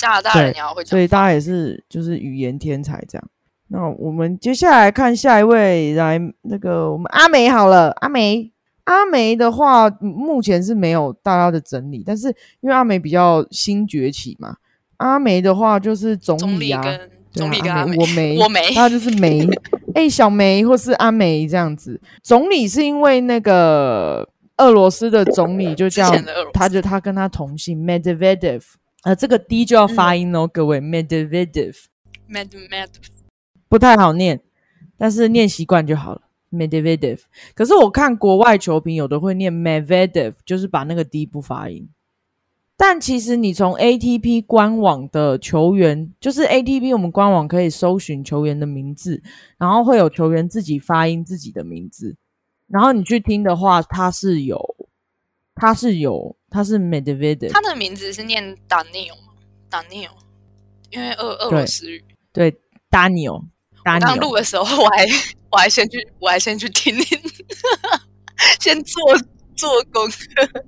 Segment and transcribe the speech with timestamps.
[0.00, 3.28] 加拿大人也好会讲，所以大家也是就是语言天才这样。
[3.68, 8.50] 那我们接下来看下一位，来那个我们阿梅好了，阿梅
[8.84, 12.28] 阿梅的话目前是没有大家的整理，但是
[12.60, 14.56] 因为阿梅比较新崛起嘛，
[14.96, 16.82] 阿梅的话就是总理啊，
[17.32, 19.46] 总理跟阿梅，我梅我梅， 他就是梅，
[19.94, 22.00] 哎，小梅或是阿梅这样子。
[22.22, 26.10] 总理是因为那个俄罗斯的总理就叫
[26.52, 28.62] 他，就他跟他同姓 Medvedev，
[29.02, 32.88] 呃，这个 D 就要发音哦，各位 Medvedev，Medvedev。
[33.68, 34.42] 不太好念，
[34.98, 36.22] 但是念习惯就好了。
[36.52, 37.20] Medvedev，
[37.54, 41.88] 可是我看国外球评有的会念 Medvedev，就是把那个 D 不发音。
[42.76, 49.22] 但其实你从 ATP 官网的球员，就是 ATP 我们官网可以搜寻球员的名字，
[49.58, 52.16] 然后会有球员自己发音自己的名字，
[52.66, 54.74] 然后你去听的话，它是有，
[55.54, 59.32] 它是有，他是 Medvedev，他的名字是念 Daniel 吗
[59.70, 60.10] ？Daniel，
[60.90, 63.44] 因为俄俄罗斯语，对 Daniel。
[63.82, 65.06] 刚录的时候，我还
[65.50, 67.18] 我还先去我还先去听听，
[68.60, 69.02] 先做
[69.56, 70.64] 做功课，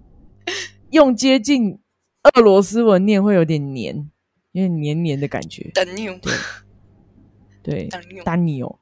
[0.90, 1.78] 用接近
[2.22, 4.08] 俄罗斯文念会有点黏，
[4.52, 5.70] 有点黏黏的感觉。
[5.74, 6.18] Daniel，，
[7.62, 7.88] 对
[8.24, 8.76] ，，Daniel，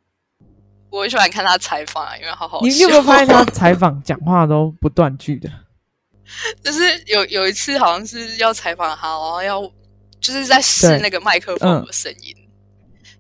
[0.90, 2.60] 我喜欢看他采访啊，因为好好。
[2.60, 5.50] 你有没有发现他采访讲话都不断句的？
[6.62, 9.62] 就是有有一次好像是要采访他，然后要
[10.20, 12.34] 就是在试那个麦克风的声音。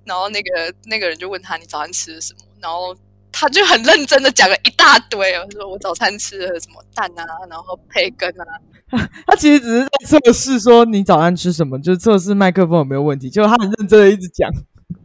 [0.04, 2.96] 然后那个那个人就问他：“你早餐吃了什么？”然后
[3.30, 8.44] 他就很认真的讲了一大堆哦，说我早餐吃了什么蛋啊，然后培根啊。
[9.26, 13.30] 他其实只是在测试说你早餐吃什么，就是测试麦克风有没有问题。
[13.30, 14.50] 结果他很认真的一直讲，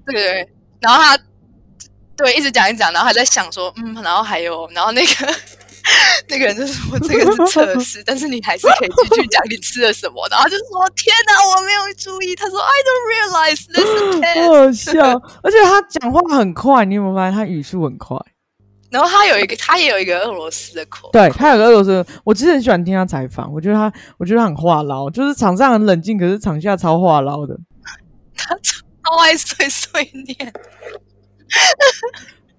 [0.07, 0.49] 对对。
[0.79, 1.19] 然后他
[2.15, 5.11] 对一直讲一讲，然后还在想说：“嗯，然后还有，然后那个。”
[6.27, 18.17] 那个人就说：“这个是测试， 但是你还是可以继续讲你吃了什么。”然后就说：“天哪，我没有注意。”他说：“I don't realize this is test。”好笑，而且他讲话很快，你有没有发现他语速很快？
[18.89, 22.05] 然后他有一个，他也有一个俄罗斯的口，对他有个俄罗斯。
[22.23, 27.55] 我其实很喜欢听他采访，我觉得他，我觉得他很话唠，就是场上很冷静，可是场下超话唠的。
[28.35, 30.53] 他超爱碎碎念。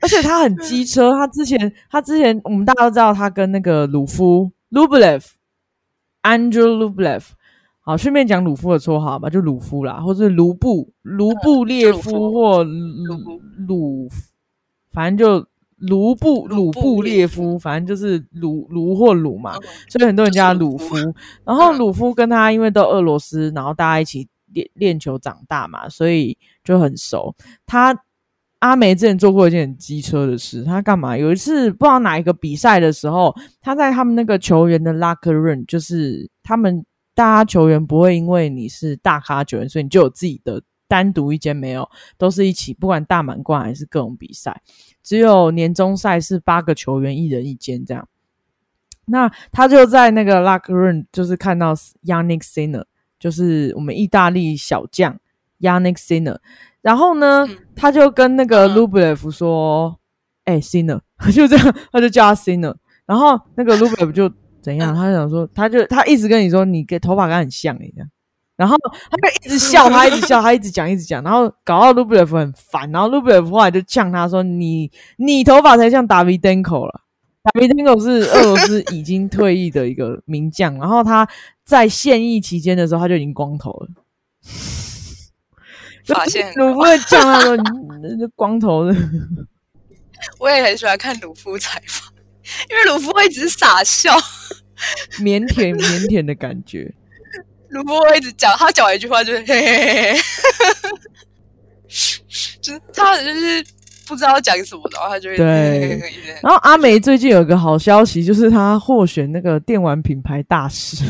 [0.06, 7.24] 而且他很机车，他之前他之前我们大家都知道他跟那个鲁夫 Lublev，Andrew Lublev，
[7.80, 14.08] 好，顺便讲鲁夫的绰号吧，就鲁夫啦，或是卢布卢布列夫或鲁鲁，
[14.92, 15.44] 反正就
[15.76, 19.54] 卢布鲁布列夫，反正就是卢卢或鲁嘛，
[19.88, 20.94] 所以很多人叫他鲁夫。
[21.44, 27.34] 然后鲁夫跟他因为都俄罗斯，然后大家一起练练球长大嘛，所以就很熟。
[27.66, 28.04] 他。
[28.60, 31.16] 阿梅之前做过一件很机车的事，他干嘛？
[31.16, 36.84] 有一次不知道哪一个比赛的时候，他在他们那个球员的 locker room，就是他们
[37.14, 44.62] 大家球员不会因为你是大咖球员，所以你就有自己的单独一间，没有，都是一起，不管大满贯还是各种比赛，
[45.02, 48.08] 只有年终赛是八个球员一人一间这样。
[49.04, 51.74] 那他就在那个 locker room，就是看到
[52.06, 52.84] Yannick Sinner，
[53.20, 55.20] 就是我们意大利小将
[55.60, 56.38] Yannick Sinner。
[56.86, 59.98] 然后呢，他就跟那个 Lublev 说
[60.46, 61.00] ：“哎，Sinner，
[61.34, 62.72] 就这样，他就叫他 Sinner。
[63.06, 64.30] 然后那个 Lublev 就
[64.62, 64.94] 怎样？
[64.94, 68.08] 他就想说，他就他一直跟你说，你跟头发跟他很像哎，这样。
[68.56, 68.76] 然后
[69.10, 72.88] 他就一直笑，他一直笑，他一直讲，一直讲，然后搞到 Lublev 很烦。
[72.92, 77.00] 然后 Lublev 后来就呛他说：你你头发才像 David Denko 了
[77.42, 80.72] ，David Denko 是 俄罗斯已经退役的一个名将。
[80.78, 81.26] 然后他
[81.64, 83.88] 在现役期间的时候，他就已经光头了。”
[86.06, 87.56] 发现鲁夫叫他说
[88.18, 88.94] ：“那光头的。
[90.38, 92.10] ”我也很喜欢看鲁夫采访，
[92.70, 94.16] 因为鲁夫会一直傻笑，
[95.20, 96.92] 腼腆腼腆的感觉。
[97.68, 100.20] 鲁夫会一直讲，他讲完一句话就是嘿嘿嘿，
[102.62, 103.64] 就是他就是
[104.06, 106.00] 不知道讲什么，然后他就会对。
[106.42, 111.04] 然后阿梅最近有个好消息，就是他获选那个电玩品牌大使。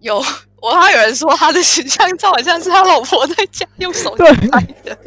[0.00, 0.22] 有。
[0.60, 4.98] 我还有人说他的形象照好像是他老婆在家用手机拍的，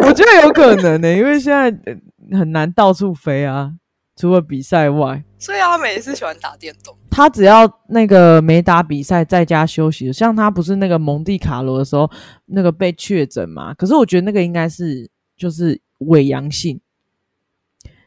[0.06, 3.72] 我觉得有可能呢，因为现在很难到处飞啊，
[4.16, 5.22] 除了比赛外。
[5.38, 6.94] 所以阿美是喜欢打电动。
[7.10, 12.10] 他只要那个没打比赛，在家休息，像他不是那个蒙地卡罗的时候，
[12.46, 13.72] 那个被确诊嘛？
[13.74, 16.80] 可是我觉得那个应该是就是伪阳性，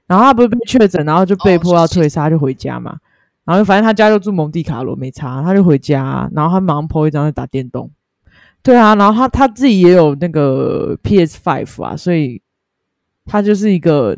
[0.05, 2.97] 然后他不是被确诊，然后就被迫要退赛，就回家嘛。
[3.43, 6.29] 然后反正他家就住蒙地卡罗，没差，他就回家。
[6.33, 7.91] 然后他马上 po 一张在打电动，
[8.61, 8.93] 对啊。
[8.95, 12.41] 然后他他自己也有那个 PS Five 啊，所以
[13.25, 14.17] 他就是一个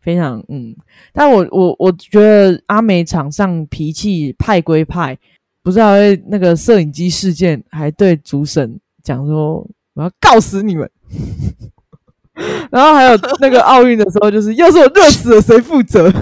[0.00, 0.76] 非常嗯。
[1.12, 5.18] 但我我我觉得阿美场上脾气派归派，
[5.62, 10.88] 不知道会那个摄影机事件，还对主审讲说我要告死你们。
[12.70, 16.12] 然后还有那个奥运的时候，就是要是我热死了，谁负责？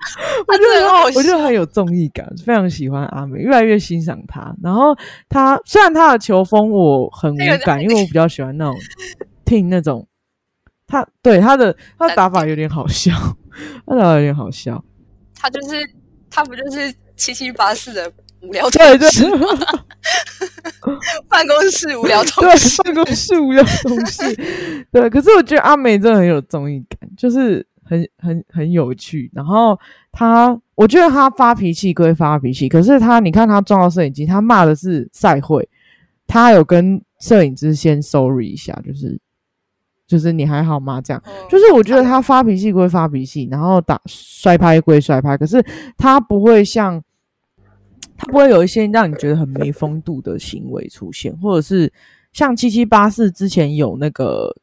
[0.48, 4.54] 我觉得我觉得很有综艺感，非常喜欢阿美，越来越欣赏她。
[4.62, 4.96] 然后
[5.28, 8.76] 她虽然她的球风我很无感，因为我比较喜欢那种
[9.44, 10.06] 听那种
[10.86, 13.12] 他对他的他的打法有点好笑，
[13.86, 14.82] 他打法有点好笑。
[15.34, 15.88] 他就是
[16.30, 18.10] 他不就是七七八四的
[18.42, 19.08] 无聊对对，
[21.28, 24.34] 办公室无聊同事，办公室无聊同事。
[24.90, 27.64] 对，可是我觉得阿美真的很有综艺感，就是。
[27.90, 29.76] 很很很有趣，然后
[30.12, 35.68] 他，我觉得他发脾气归发脾气，可是他，你看他撞到摄影机，他骂的是赛会，
[36.28, 39.18] 他有跟摄影师先 sorry 一下，就是
[40.06, 41.00] 就是你还好吗？
[41.00, 45.60] 这样，就是我觉得他发脾气归发脾气，然后打摔拍归摔拍，可是
[45.98, 47.02] 他不会像
[48.16, 51.92] 他不会有一些让你觉得很没风度的行为出现，或者是
[52.32, 54.54] 像七七八四之前有那个。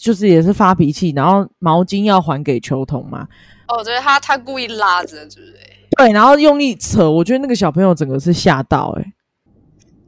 [0.00, 3.26] 就是也是发脾气，然后毛巾要还给球童嘛？
[3.68, 5.76] 哦，对，他他故意拉着，对不对？
[5.96, 9.12] 对，然后用力扯，我觉得那个小朋友整个是吓到，哎，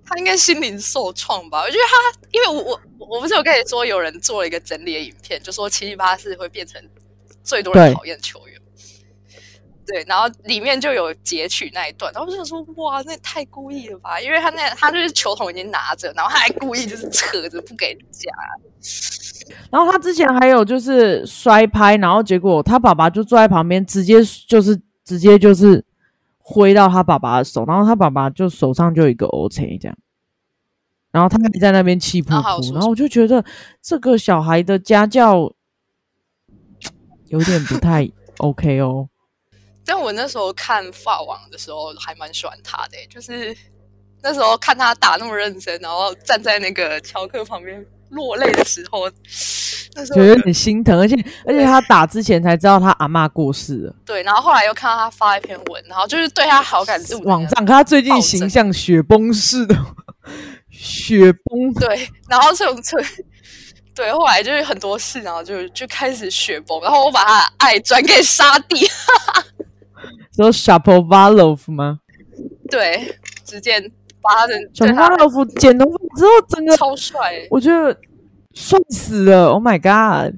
[0.05, 1.63] 他应该心灵受创吧？
[1.63, 6.83] 我觉得他，因为我我我不是有跟你说，有人做了一个整理的影片，就说七七八四会变成
[7.43, 8.59] 最多人讨厌球员。
[9.85, 14.21] 对，然后里面就有截取那一段，然后我就说哇，那太故意了吧？
[14.21, 18.31] 因为他那他就是球筒已经拿着，然后他还故意就是扯着不给夹。
[19.71, 25.85] 然后他之前还有就是摔拍，然后结果他爸爸就坐在旁边，直接就是直接就是
[26.39, 29.97] 挥到他爸爸的手，然后他爸爸就手上就有一个 O C 这样，
[31.11, 33.45] 然后他还在那边气噗噗，然后我就觉得
[33.81, 35.53] 这个小孩的家教
[37.29, 39.09] 有点不太 OK 哦。
[39.85, 43.57] 但我那时候看法网的时候，还蛮喜欢他的，就是
[44.23, 49.11] 那时候看他打那么认真，然后站在那个乔克旁边落泪的时候，
[49.95, 51.15] 那时候觉得很心疼，而且
[51.45, 59.77] 而且他打之前才知道他阿妈过世了，对，然后后来又看到他发一篇文，然后就是对他好感度网上，他最近形象雪崩式的
[60.71, 62.97] 雪崩， 对，然后这种这。
[63.95, 68.89] 对，后来就是很多事，然后就就开始雪崩，然后我把他爱转给沙地。
[70.35, 71.99] 说 Shapovalov 吗？
[72.71, 73.79] 对，直接
[74.23, 77.95] 把他的 Shapovalov 剪头发之后，整个超帅，我觉得
[78.55, 80.35] 帅死了！Oh my god，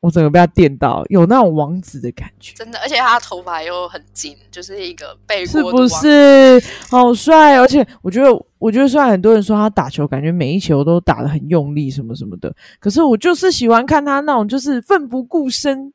[0.00, 2.54] 我整个被他电到，有那种王子的感觉。
[2.54, 7.58] 真的，而且他头发又很紧，就是一个背是不是好帅？
[7.58, 15.92] 而且我觉得，我觉得虽然很多人说他打球感觉每一球都打的很用力，什么什么的，可是我就是喜欢看他那种就是奋不顾身，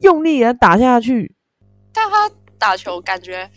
[0.00, 1.34] 用力的打下去，
[1.92, 2.30] 但他。
[2.62, 3.50] 打球感觉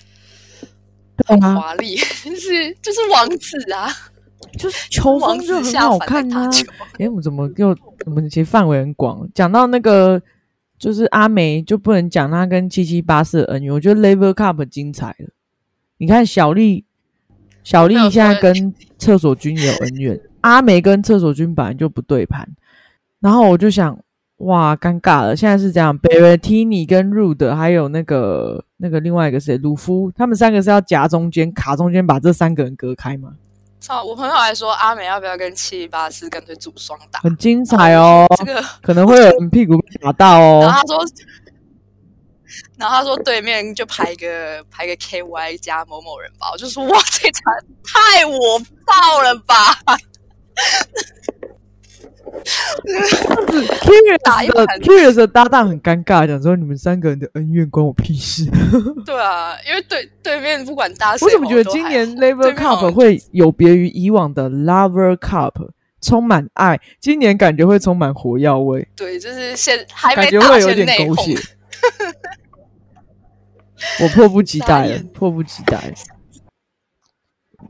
[1.26, 3.90] 很华丽， 就是就是王子啊，
[4.58, 6.50] 就是球风就很好看啊。
[7.00, 7.76] 哎， 我们怎么又
[8.06, 10.22] 我们其实范围很广，讲到那个
[10.78, 13.74] 就是阿梅就不能讲他跟七七八四恩怨。
[13.74, 15.30] 我觉得 Level Cup 精彩了。
[15.98, 16.86] 你看小丽，
[17.64, 22.48] 小丽现在跟厕所君有恩怨，阿梅跟厕所君本来就不对盘，
[23.20, 24.00] 然后我就想。
[24.38, 25.36] 哇，尴尬了！
[25.36, 33.36] 现在是这样 b e r t i n i 跟 Rude 还有那个那个另外一个谁，鲁夫，他们三个是要夹中间卡中间，把这三个人隔开吗？
[33.80, 34.04] 操！
[34.04, 37.22] 我朋友还说阿美要不要跟七八四干脆组双打？
[37.22, 40.60] 很精彩哦，这个可能会有人屁股被打到哦。
[40.64, 40.98] 然后他说，
[42.78, 49.56] 然后他说对面就排个排个 KY 加某某人吧，我就说哇，这场太我爆了吧
[53.82, 54.18] ！Curious
[54.54, 58.46] 的 Curious 的搭档很尴尬，讲说你们三个人的恩怨关我屁事。
[59.06, 65.70] 对啊，因为对对面不管搭谁，我怎么觉得今年 Lover Cup 会有别于以往的 Lover Cup，
[66.02, 66.80] 充满爱。
[67.00, 68.88] 今年感觉会充满火药味。
[68.96, 71.38] 对，就是现还感觉会有点狗血。
[74.04, 75.94] 我迫不及待了，迫不及待。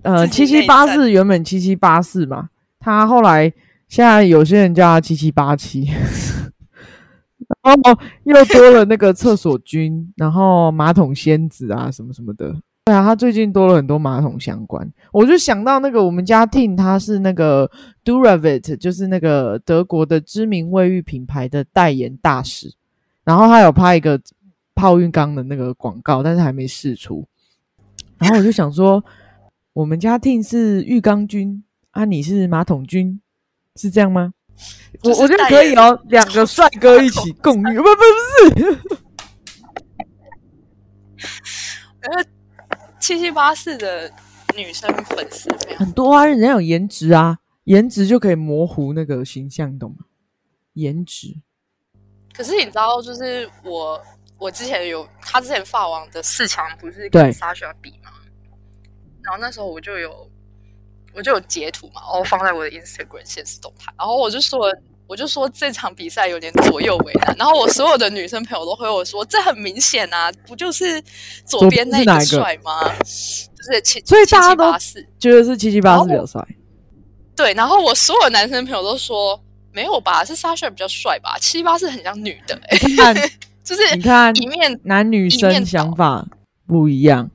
[0.03, 3.53] 呃，七七八四原本七七八四嘛，他后来。
[3.87, 5.85] 现在有些人叫他七七八七，
[7.63, 12.55] 然后又多了那个厕所君，然后马桶仙子啊什么什么的。
[12.85, 17.69] 对啊，他最近多了很多马桶相关，我就想到那个我们家 Tim，他是那个
[18.03, 22.73] Duravit，就是那个德国的知名卫浴品牌的代言大使，
[23.23, 24.21] 然后他有拍一个
[24.75, 27.25] 泡浴缸的那个广告，但是还没试出。
[28.19, 29.03] 然后我就想说，
[29.73, 33.19] 我们家 Tim 是浴缸君啊，你是马桶君。
[33.75, 34.33] 是这样吗？
[35.03, 38.79] 我我觉得可以哦，两个帅哥一起共浴， 不不不是。
[42.99, 44.11] 七七八四的
[44.55, 50.05] 女生粉丝很多啊，人家有颜值啊，颜值就可以模糊那个形象，懂吗？
[50.73, 51.35] 颜值。
[52.33, 54.01] 可是你知道，就是我
[54.37, 58.11] 我之前有他之前发网的四强不是跟 Sasha 比吗？
[59.23, 60.29] 然后那时候我就有
[61.15, 64.71] 我就有截图嘛，然后放在我的 Instagram 现实动态，然后我就说。
[65.07, 70.99] 我就说这场比赛有点左右为难，然后我所有的女生朋友都回我说，这很明显啊，不就是
[71.45, 72.81] 左边那个帅吗？
[72.97, 74.65] 就是七，所以大家都
[75.19, 76.43] 觉得是七七八四比较帅。
[77.35, 79.39] 对，然后我所有男生朋友都说
[79.71, 81.37] 没有吧，是 Sasha 比较帅吧？
[81.39, 83.15] 七七八四很像女的，你看，
[83.63, 86.25] 就是你看一面男女生想法
[86.65, 87.29] 不一样。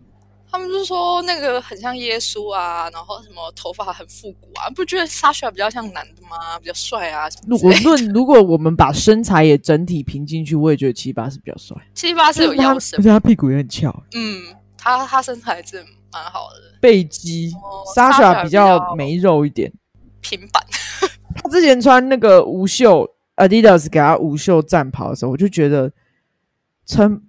[0.53, 6.59] 他们就说那个很像耶稣啊，然后什么头发很复古啊，不觉得 Sasha 比较像男的吗？
[6.59, 7.29] 比较帅啊。
[7.47, 11.77] 如果论如果我们把身材也整体评进去，我也觉得七八是比较帅。
[11.95, 13.95] 七八是有腰身，而且他屁股也很翘。
[14.15, 17.53] 嗯，他他身材真蛮好的，背肌。
[17.95, 19.73] Sasha 比较没肉一点，
[20.21, 20.65] 平板。
[21.37, 25.93] 他之前穿那个无袖 Adidas 给他无袖战袍的时候，我就觉得
[26.85, 27.23] 撑。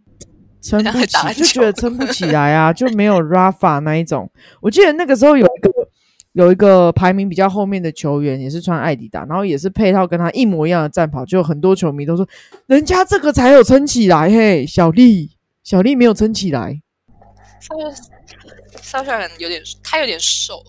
[0.61, 4.29] 撑不起，就觉得撑不起来啊，就没有 Rafa 那一种。
[4.61, 5.71] 我记得那个时候有一个
[6.33, 12.27] 有一个排名比较后面的球员，也是穿艾迪达，然后也是配套跟他一模一样的战袍，就很多球迷都说，
[12.67, 15.31] 人家这个才有撑起来嘿，小丽
[15.63, 16.79] 小丽没有撑起来。
[18.81, 19.07] 稍微
[19.39, 20.63] 有点，他有点瘦，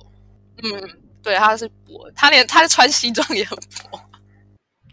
[0.63, 0.91] 嗯，
[1.23, 3.57] 对，他是薄，他连他穿西装也很
[3.91, 4.01] 薄，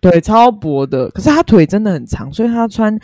[0.02, 3.00] 对，超薄的，可是他腿真的很长，所以他穿。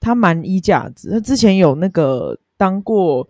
[0.00, 3.28] 他蛮衣架子，他之前有那个当过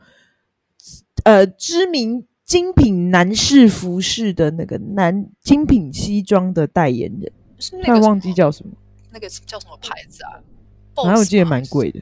[1.24, 7.32] 呃知名精品男士服饰的那个男精品西装的代言人，
[7.84, 8.72] 突然忘记叫什么，
[9.12, 10.40] 那个叫什么牌子啊？
[11.04, 12.00] 然后我记得蛮贵的，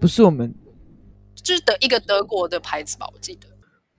[0.00, 0.54] 不是我们，
[1.34, 3.06] 就是德一个德国的牌子吧？
[3.12, 3.46] 我记得，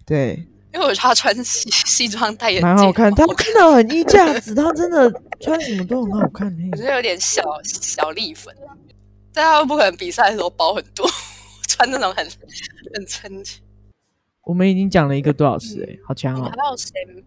[0.05, 8.55] 对，因为我他穿西 西装代言，蛮好看，他真的很衣架子，他真的穿什么都很好看， 我觉得有点小小丽粉。
[9.33, 11.07] 但他们不可能比赛的时候包很多，
[11.67, 12.25] 穿那种很
[12.93, 13.31] 很撑。
[14.43, 16.43] 我们已经讲了一个多小时，哎，好强哦！
[16.43, 17.23] 还有谁？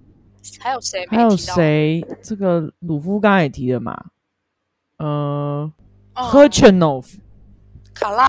[0.61, 1.07] 还有谁？
[1.09, 2.07] 还有谁？
[2.23, 3.97] 这个鲁夫刚才也提了嘛？
[4.99, 5.73] 呃
[6.15, 7.07] h e r c h e n o v
[7.95, 8.27] 卡拉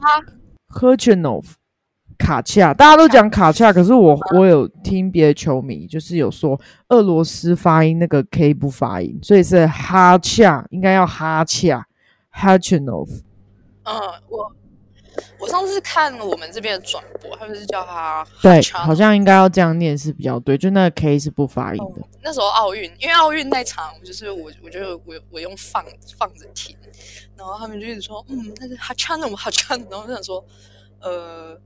[0.67, 1.45] h e r c h e n o v
[2.17, 11.85] 卡恰，大家都讲卡恰，可是我我有听别的球迷就是有说俄罗斯发音那个 K 不发音，所以是哈恰，应该要哈恰
[12.29, 13.11] h e r c h e n o v
[13.87, 14.51] 嗯，我
[15.39, 22.01] 我上次看我们这边的转播，他们是叫他对，好像应该要这样念是比较对，就那个 K 是不发音的。
[22.21, 25.83] 那时候奥运，因为奥运那场就是我，我觉得我我用放
[26.17, 26.75] 放着听，
[27.35, 30.45] 然后他们就一直说，嗯，那是哈川的，我哈川，然后就想说，
[30.99, 31.57] 呃，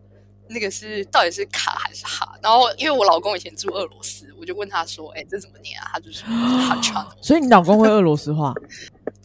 [0.48, 2.38] 那个是到底是卡还是哈？
[2.42, 5.90] 然后因为我老公以前住俄罗斯，我就问他说，哎，这怎么念啊？
[5.94, 6.28] 他就说
[6.70, 7.06] 哈川。
[7.20, 8.54] 所以你老公会俄罗斯话？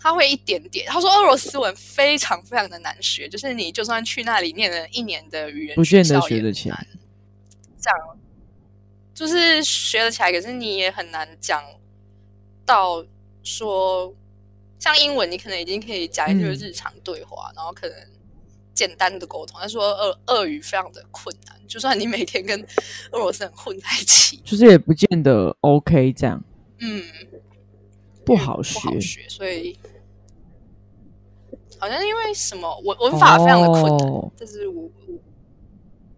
[0.06, 0.86] 他会一点点。
[0.86, 6.86] 他说俄罗斯文非常非常的难学，就是你就算去那里念了一年的语言，不见得学得起来。
[7.80, 8.18] 这样
[9.12, 11.60] 就是学得起来，可是你也很难讲
[12.64, 13.04] 到
[13.42, 14.14] 说，
[14.78, 17.96] 像英文，你可能已经可以讲一些日常对话，然后可能
[18.75, 19.58] 简单的沟通。
[19.60, 22.64] 他说俄俄语非常的困难，就算你每天跟
[23.10, 26.12] 俄罗斯人混在一起，就是也不见得 OK。
[26.12, 26.40] 这样，
[26.78, 27.02] 嗯，
[28.25, 29.76] 不好学不好学，所以。
[31.78, 34.90] 好像因为什么文文法非常的困难，就是我我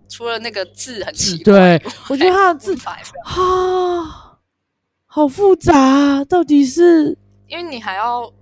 [0.08, 4.38] 除了那个字很奇怪，对我觉得他的字法啊
[5.06, 7.16] 好复杂，到底是
[7.48, 8.32] 因为你还要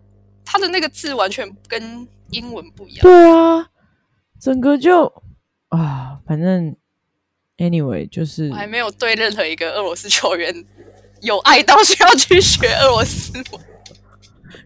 [0.44, 3.68] 他的那个字完全跟英文不一样，对啊，
[4.40, 5.06] 整个就
[5.68, 6.76] 啊，反正
[7.56, 10.64] anyway 就是我还没有对任何一个俄罗斯球员
[11.22, 13.60] 有爱到需要去学俄罗斯文。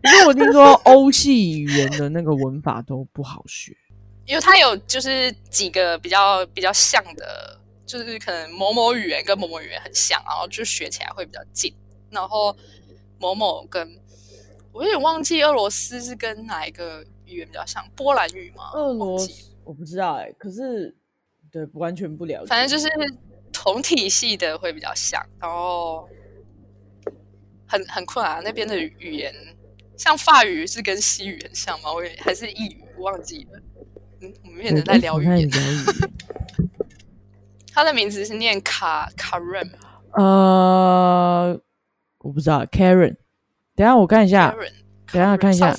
[0.05, 3.77] 因为我听说欧系语言的那个文法都不好学，
[4.25, 11.75] 因为它有就是几个比较比较像的，就是可能某某语言跟某某语言很像，然后就学起来会比较近。
[12.11, 12.57] 然后
[13.19, 13.87] 某某跟
[14.73, 18.71] 我有点忘记俄罗斯是跟哪一个语言比较像，波兰语吗？
[18.73, 20.97] 俄罗斯我不知道哎，可是
[21.53, 22.91] 对完全不了解，反正就是
[23.53, 26.09] 同体系的会比较像，然后
[27.67, 29.35] 很很困难那边的语言。
[30.01, 31.93] 像法语是跟西语很像吗？
[31.93, 33.61] 我也还是意语，忘记了。
[34.23, 35.51] 嗯，我们变成在聊语言。
[37.71, 39.71] 他的名字是念卡卡 n
[40.13, 41.61] 呃，
[42.21, 43.17] 我不知道，Karen。
[43.77, 44.73] 等下我看一下，Karen,，
[45.13, 45.77] 等下看一下，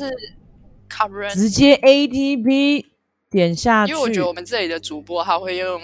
[1.34, 2.86] 直接 ATP
[3.28, 3.92] 点下去。
[3.92, 5.82] 因为我觉得我们这里的主播他会用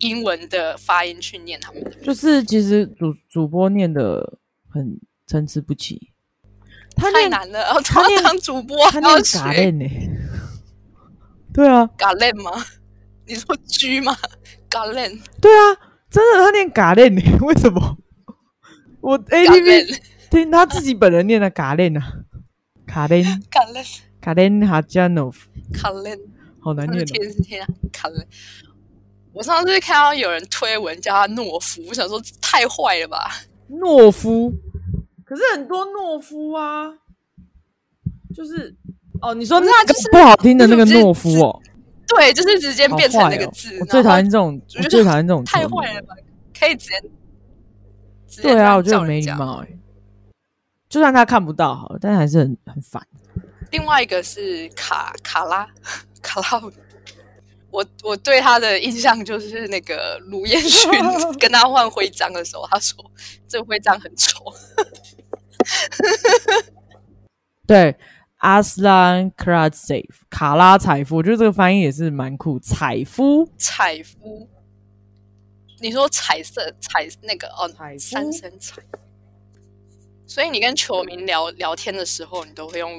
[0.00, 4.38] 英文的发音去念他们的，就是其实主主播念的
[4.68, 6.11] 很参差不齐，
[7.10, 7.80] 太难了。
[7.82, 9.86] 他当主播，他念嘎练呢？
[11.52, 12.50] 对啊，嘎练吗？
[13.26, 14.16] 你说 G 吗？
[14.68, 15.18] 嘎练？
[15.40, 15.76] 对啊，
[16.10, 17.20] 真的他念嘎练呢？
[17.40, 17.98] 为什么？
[19.00, 22.02] 我 A P P 听他自己本人念的嘎练啊，
[22.86, 23.84] 卡练， 卡练，
[24.20, 26.18] 卡练哈加诺夫，卡练，
[26.60, 28.26] 好难念，天天啊，卡练。
[29.32, 33.30] 我上次看到有人推文叫他懦夫，我想说太坏了吧？
[33.70, 34.52] 懦夫，
[35.32, 36.92] 可是很多懦夫啊，
[38.36, 38.76] 就是
[39.22, 41.58] 哦，你说那就是不好听的那个懦夫哦，
[42.06, 43.74] 对，就是直接变成那个字。
[43.80, 46.14] 我最讨厌这种，我最讨厌这种，太坏了吧？
[46.58, 46.90] 可以直
[48.26, 49.68] 接，对啊，我觉得没礼貌哎。
[50.90, 53.02] 就算他看不到好了，但是还是很很烦。
[53.70, 55.66] 另外一个是卡卡拉
[56.20, 56.62] 卡拉。
[57.72, 60.90] 我我对他的印象就是那个卢彦勋
[61.40, 63.02] 跟他换徽章的时候，他说
[63.48, 64.44] 这个徽章很丑。
[67.66, 67.96] 对，
[68.38, 72.58] 阿斯兰克拉塞夫卡拉采夫，我觉得这个翻译也是蛮酷。
[72.58, 74.48] 采夫，采夫，
[75.80, 78.82] 你说彩色彩那个哦，三声彩。
[80.26, 82.90] 所以你跟球迷聊聊天的时候，你都会用。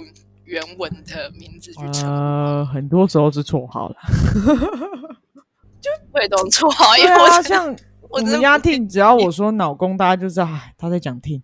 [0.45, 3.95] 原文的名字去称，呃，很多时候是绰号了，
[5.79, 6.97] 就会懂绰号。
[6.97, 7.73] 因为我像
[8.09, 11.41] 我们家听，只要我说脑公，大家就知道他在讲听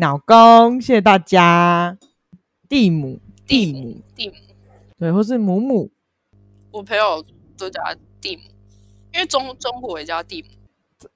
[0.00, 0.80] 老公。
[0.80, 1.98] 谢谢大家，
[2.68, 4.34] 蒂姆，蒂姆，蒂姆，
[4.96, 5.90] 对，或是母母。
[6.70, 7.24] 我朋友
[7.56, 8.42] 都叫他蒂姆，
[9.12, 10.48] 因为中中国也叫蒂姆。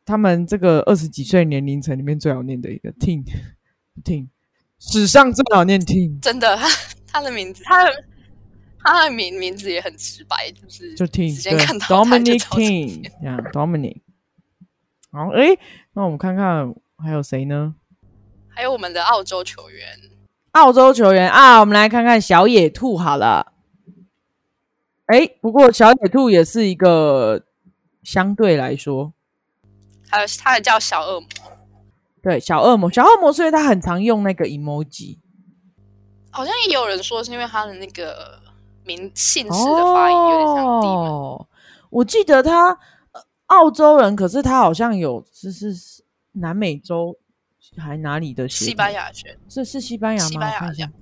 [0.05, 3.25] 他们这个二十几岁年龄层里面最好念的一个听
[4.05, 4.29] 听，
[4.79, 6.59] 史上最好念听，真的。
[7.07, 8.05] 他的名字，他的
[8.79, 14.01] 他的名名字也很直白，就是就听直接看到 Dominic Ting，这样 Dominic。
[15.11, 15.57] 好，哎，
[15.93, 17.77] 那我们看看还有谁呢？
[18.55, 19.99] 还有我们的澳洲球员，
[20.53, 23.53] 澳洲球员啊，我们来看看小野兔好了。
[25.07, 27.43] 哎，不过小野兔也是一个
[28.03, 29.13] 相对来说，
[30.09, 31.29] 还有他的叫小恶魔，
[32.23, 35.19] 对，小恶魔，小恶魔，所以他很常用那个 emoji。
[36.31, 38.41] 好像也有人说是因为他的那个
[38.85, 41.47] 名姓氏的发音有点像地
[41.91, 42.79] 我记得他
[43.47, 45.75] 澳洲人，可是他好像有是是
[46.33, 47.15] 南美洲
[47.77, 50.29] 还哪里的西班牙血，是是西班牙吗？
[50.29, 50.93] 西班牙这样。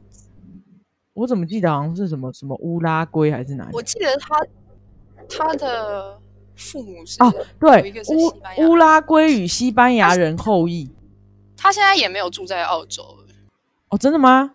[1.13, 3.71] 我怎么记得好像是什么什么乌拉圭还是哪里？
[3.73, 4.47] 我记得他
[5.29, 6.19] 他的
[6.55, 10.91] 父母是哦，对，乌乌拉圭与西班牙人后裔。
[11.57, 13.19] 他现在也没有住在澳洲
[13.89, 14.55] 哦，真的吗？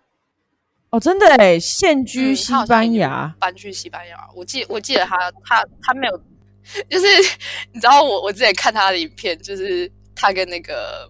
[0.90, 4.16] 哦，真的哎，现居西班牙，搬去西班牙。
[4.34, 6.20] 我记我记得他他他没有，
[6.88, 7.06] 就是
[7.72, 11.08] 你知道我我之前看他的影片，就是他跟那个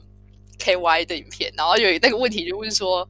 [0.58, 3.08] K Y 的影片，然后有那个问题就问说，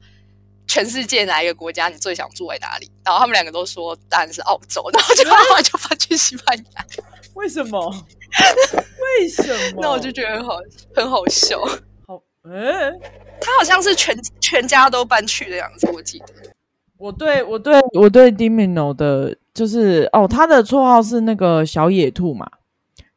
[0.67, 2.89] 全世界哪一个国家你最想住在哪里？
[3.03, 6.85] 然后他们两个都说当然是澳洲，然后就后来 就搬去西班牙。
[7.35, 8.05] 为什么？
[9.21, 9.79] 为什么？
[9.81, 10.57] 那我就觉得很好
[10.95, 11.59] 很好笑。
[12.05, 12.99] 好，嗯，
[13.39, 16.25] 他好像是全全家都搬去的样子，我记得。
[16.97, 22.49] 我对我对我对 Dimino 的，就是哦，他的绰号是那个小野兔嘛，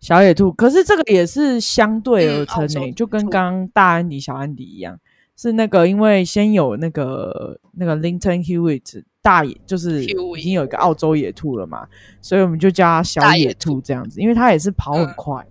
[0.01, 0.53] 小野兔。
[0.53, 4.99] 可是这个也是相对而成诶，就跟刚刚大安迪、小安迪一样，
[5.37, 11.87] 是那个因为先有那个那个 Linton Hewitt 大野，就是已经有一个澳洲野兔了嘛，
[12.21, 15.47] 所以我们就叫它小野兔这样子，因为它也是跑很快，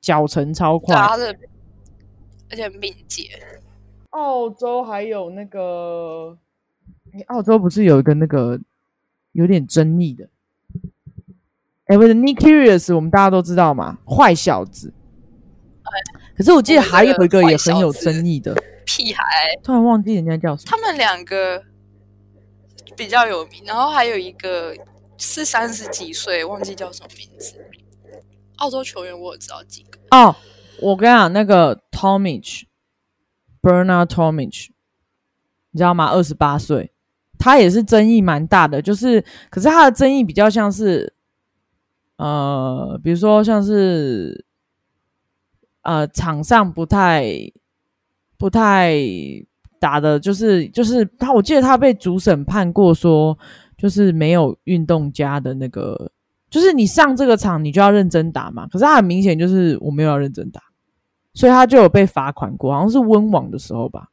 [0.00, 0.94] 脚程超快，
[2.50, 3.28] 而且敏捷。
[4.10, 6.36] 澳洲还有那个。
[7.28, 8.60] 澳洲不是有一个那个
[9.32, 10.28] 有点争议的？
[11.88, 14.92] 哎，不是 Nick Curious，我们大家都知道嘛，坏小子。
[16.36, 19.24] 可是我记得还有一个也很有争议的屁孩，
[19.62, 20.70] 突然忘记人家叫什么。
[20.70, 21.64] 他们两个
[22.94, 24.74] 比较有名，然后还有一个
[25.16, 27.54] 是三十几岁，忘记叫什么名字。
[28.56, 30.36] 澳洲球员我知道几个哦，
[30.80, 34.68] 我跟你讲，那个 Tomich，Bernard Tomich，
[35.70, 36.10] 你知道吗？
[36.10, 36.92] 二十八岁。
[37.38, 41.14] 他也是争议蛮大的，就是，可是他的争议比较像是，
[42.18, 44.44] 呃，比如说像是，
[45.82, 47.24] 呃，场上不太
[48.36, 48.96] 不太
[49.78, 53.38] 打的，就是就是他，我记得他被主审判过，说
[53.76, 56.10] 就是没有运动家的那个，
[56.50, 60.60] 就是你上这个场你就要认真打嘛，可是他很明显就是我没有要认真打，
[61.34, 64.10] 所以他就有被罚款过，好像是温网的时候吧，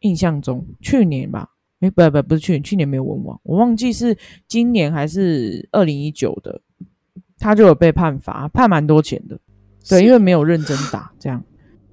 [0.00, 1.48] 印象中去年吧。
[1.80, 4.14] 哎，不不不是去年，去年没有温网，我忘记是
[4.46, 6.60] 今年还是二零一九的。
[7.40, 9.40] 他就有被判罚，判蛮多钱的。
[9.88, 11.42] 对，因为没有认真打，这样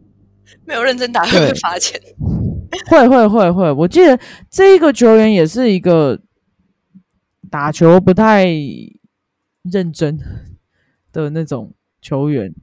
[0.65, 1.99] 没有认真打会被罚钱。
[2.87, 4.19] 会会会会，我记得
[4.51, 6.19] 这一个球员也是一个
[7.49, 8.45] 打球不太
[9.63, 10.19] 认真
[11.13, 12.53] 的那种球员。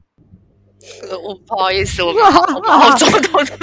[1.09, 3.57] 呃，我不好意思，我好糟糕的。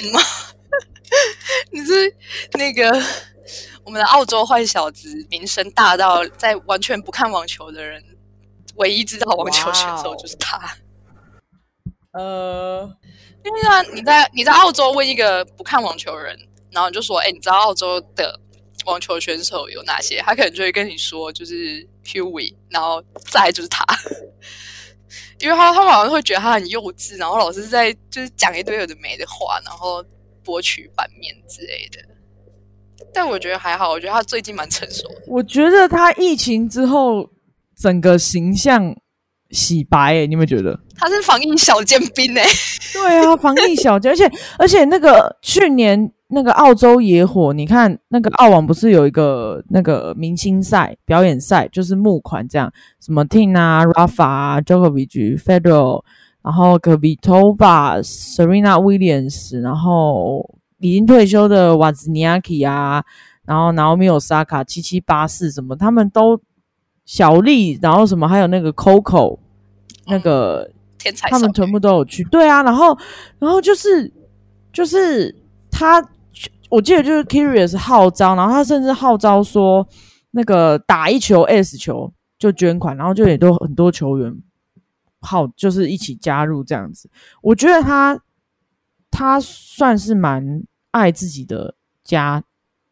[0.10, 0.20] 妈，
[1.70, 1.92] 你是
[2.54, 2.90] 那个
[3.88, 8.04] 我们的澳洲坏小子，名声大到在完全不看网球的人，
[8.74, 10.60] 唯一知道网球选手就是他。
[12.12, 12.94] 呃，
[13.42, 16.38] 因为呢，你在你在澳洲问一个不看网球人，
[16.70, 18.38] 然后你就说，哎，你知道澳洲的
[18.84, 20.18] 网球选手有哪些？
[20.18, 23.82] 他可能就会跟你说，就是 Hughie，然后再就是他。
[25.40, 30.04] 因为他他们好像会觉得他很幼稚，然后老是在就是讲一堆有的没的话，然后
[30.44, 32.04] 博取版面之类的。
[33.20, 35.16] 但我觉得还好，我觉得他最近蛮成熟的。
[35.26, 37.28] 我觉得他疫情之后
[37.76, 38.94] 整个形象
[39.50, 40.78] 洗白，哎，你有没有觉得？
[40.96, 42.44] 他是防疫小尖兵哎。
[42.94, 46.12] 对啊，防疫小尖，而且而且那个去年。
[46.30, 56.02] 那个澳洲野火，你看那个澳网不是有一个那个明星赛表演赛，就是募款这样，什么 Tin 啊、Rafa 啊、Djokovic、Federer，
[56.42, 60.46] 然后 Kvitova、Serena Williams，然后
[60.78, 63.04] 已经退休的瓦兹尼亚基啊，
[63.44, 66.40] 然后 Naomi Osaka 七七八四什么，他们都
[67.04, 69.38] 小丽，然后什么还有那个 Coco，
[70.06, 72.24] 那个天才，他们全部都有去。
[72.24, 72.96] 对啊，然后
[73.38, 74.12] 然后就是
[74.72, 75.34] 就是
[75.70, 76.02] 他。
[76.70, 79.88] 我记得就是 Curious 号召，然后他甚至号召说，
[80.32, 84.36] 那个打一球 S 球就捐款，然后就也都很多球员
[85.22, 87.08] 好就是一起加入这样子。
[87.40, 88.20] 我觉得他
[89.10, 92.42] 他算是蛮爱自己的家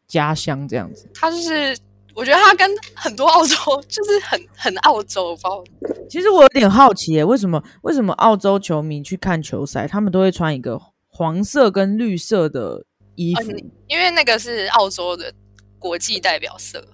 [0.07, 1.09] 家乡这样子。
[1.15, 1.77] 他就是
[2.15, 3.57] 我觉得他跟很多澳洲
[3.89, 5.63] 就是很很澳洲包。
[6.09, 12.85] 其实我有点好奇，为什么为什么澳洲球迷去看球赛，他们都会穿一个黄色跟绿色的？
[13.19, 13.51] 衣服，
[13.87, 15.33] 因为那个是澳洲的
[15.79, 16.87] 国际代表色，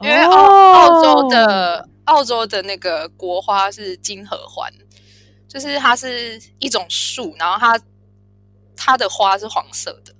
[0.00, 4.72] 因为澳澳洲的澳洲的那个国花是金合欢，
[5.46, 7.78] 就是它是一种树，然后它
[8.76, 10.14] 它的花是黄色的，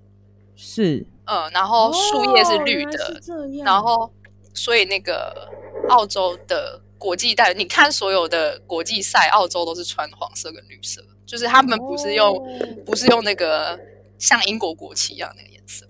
[0.57, 3.21] 是，嗯，然后树叶是绿的，
[3.65, 4.11] 然后
[4.55, 5.49] 所以那个
[5.89, 12.37] 澳洲的国际代，你看所有的国际赛，澳洲都是穿黄色跟绿色，就是他们不是用
[12.85, 13.79] 不是用那个。
[14.19, 15.87] 像英国国旗一样那个颜色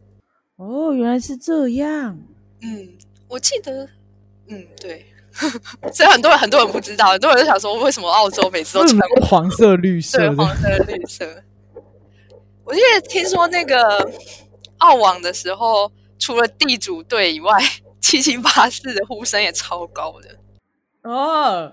[0.56, 2.18] 哦，原来是这样。
[2.60, 2.98] 嗯，
[3.28, 3.88] 我记得，
[4.48, 5.06] 嗯，对。
[5.94, 10.18] 所以很多人很多人不知道，很多人都想说，为什么澳洲每次都穿黄色绿色？
[10.18, 11.44] 对，黄色绿色。
[12.66, 14.12] 我记得听说那个
[14.78, 17.58] 澳网的时候，除了地主队以外，
[18.02, 20.36] 七七八四的呼声也超高的。
[21.08, 21.72] 哦，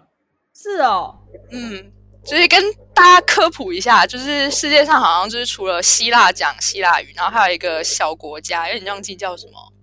[0.54, 1.18] 是哦，
[1.52, 1.92] 嗯。
[2.26, 2.58] 就是跟
[2.94, 9.74] 大家科普一下，就是世界上好像就是除了希腊讲希腊语，然后还有一个小国家，有点忘记叫什么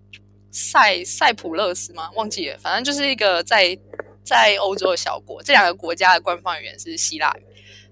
[0.51, 2.09] 塞塞浦勒斯吗？
[2.15, 3.79] 忘记了，反正就是一个在
[4.25, 5.43] 在欧洲的小国。
[5.43, 7.45] 这两个国家的官方语言是希腊语，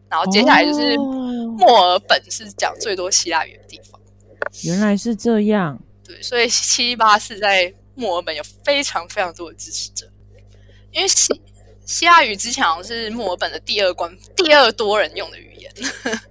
[0.08, 0.96] 然后接下来就是
[1.58, 4.00] 墨尔本是讲最多希腊语的地方。
[4.64, 10.10] 原来是这样，对，所以七八四在墨尔本有非常非常多的支持者，
[10.92, 11.26] 因为希。
[11.84, 15.72] 希腊语之前好像是墨尔本的第二关、第二多人用的语言。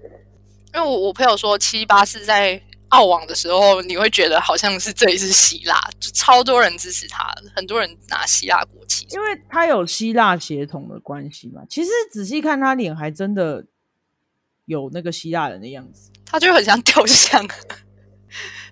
[0.72, 11.64] 因为我我朋友说，七八四在澳网的时候，你会觉得好像是这里是希腊，就超多人支持他，很多人拿希腊国旗，因为他有希腊血统的关系嘛。
[11.68, 13.66] 其实仔细看他脸，还真的
[14.68, 17.46] 有那个希腊人的样子，他就很像雕像。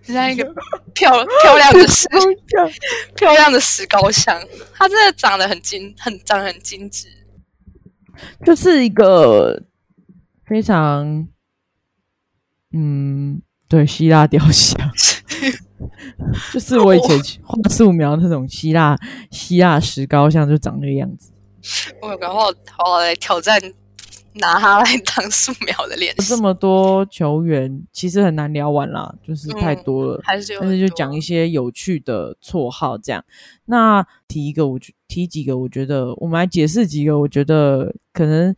[0.04, 0.44] 很像一个
[0.94, 2.08] 漂漂亮的石
[3.16, 4.40] 漂亮的石膏像，
[4.76, 7.08] 他真的长得很精，很长得很精致，
[8.46, 9.64] 就是一个
[10.46, 11.28] 非常
[12.72, 14.78] 嗯，对希腊雕像，
[16.54, 18.96] 就是我以前画素描那种希腊
[19.32, 21.32] 希腊石膏像，就长那个样子。
[22.02, 23.60] 我然后好来挑战。
[24.36, 26.30] 拿他来当素描的练习。
[26.30, 30.22] 这么多球员，其实很难聊完啦，就是太多了。
[30.24, 33.24] 还是但是就讲一些有趣的绰号这样。
[33.66, 38.56] 那提一个，我提几个，我觉得我们来解释几个，我觉得可能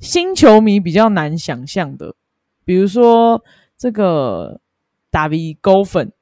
[0.00, 2.14] 新球迷比较难想象的，
[2.64, 3.44] 比如说
[3.76, 4.60] 这个
[5.10, 6.12] 打比高分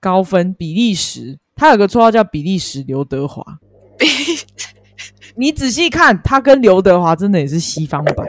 [0.00, 3.60] 高分比利时，他有个绰号叫比利时刘德华。
[5.36, 8.26] 你仔细看，他跟刘德华真的也是西方版，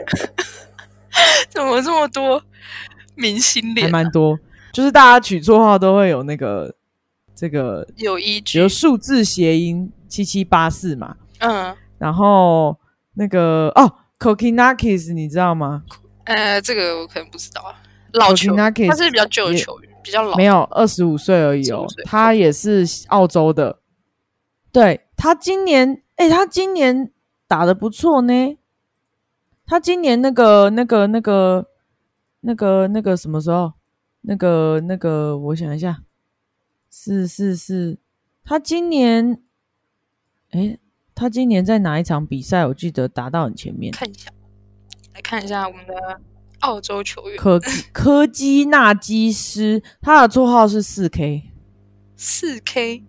[1.48, 2.42] 怎么这么多
[3.14, 3.86] 明星脸？
[3.86, 4.38] 还蛮多，
[4.72, 6.74] 就是大家取绰号都会有那个
[7.34, 12.76] 这个有依据，有数字谐音七七八四嘛，嗯，然后
[13.14, 15.82] 那个哦，Kokinakis 你知道吗？
[16.24, 17.74] 呃，这个我可能不知道，
[18.12, 23.80] 老球，他是比较旧的球员，比较老，没有二十五岁而已哦，他也是澳洲的，
[24.72, 27.10] 对他今年，哎，他今年
[27.46, 28.58] 打的不错呢，
[29.66, 31.70] 他今年那个那个那个
[32.40, 33.72] 那个那个什么时候？
[34.26, 36.02] 那个那个，我想一下，
[36.90, 37.98] 是是是，
[38.42, 39.38] 他今年，
[40.48, 40.78] 哎，
[41.14, 42.66] 他今年在哪一场比赛？
[42.66, 43.92] 我记得打到很前面。
[43.92, 44.30] 看一下，
[45.12, 46.20] 来看一下我们的
[46.60, 47.60] 澳洲球员科
[47.92, 51.50] 科基纳基斯，他的绰号是四 K，
[52.16, 53.04] 四 K。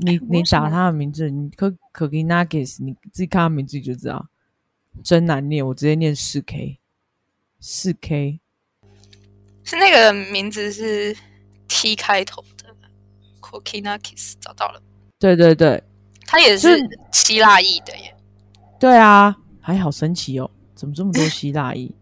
[0.00, 4.28] 你 你打他的名字，你科科基纳基斯，你自己看他名字就知道，
[5.04, 6.78] 真难念，我直接念四 K，
[7.60, 8.40] 四 K。
[9.64, 11.16] 是那个名字是
[11.68, 12.74] T 开头的
[13.40, 14.82] ，Kokinakis 找到了。
[15.18, 15.82] 对对对，
[16.26, 16.78] 他也是
[17.12, 18.16] 希腊裔的耶。
[18.80, 21.94] 对啊，还好神奇哦，怎么这么多希腊裔？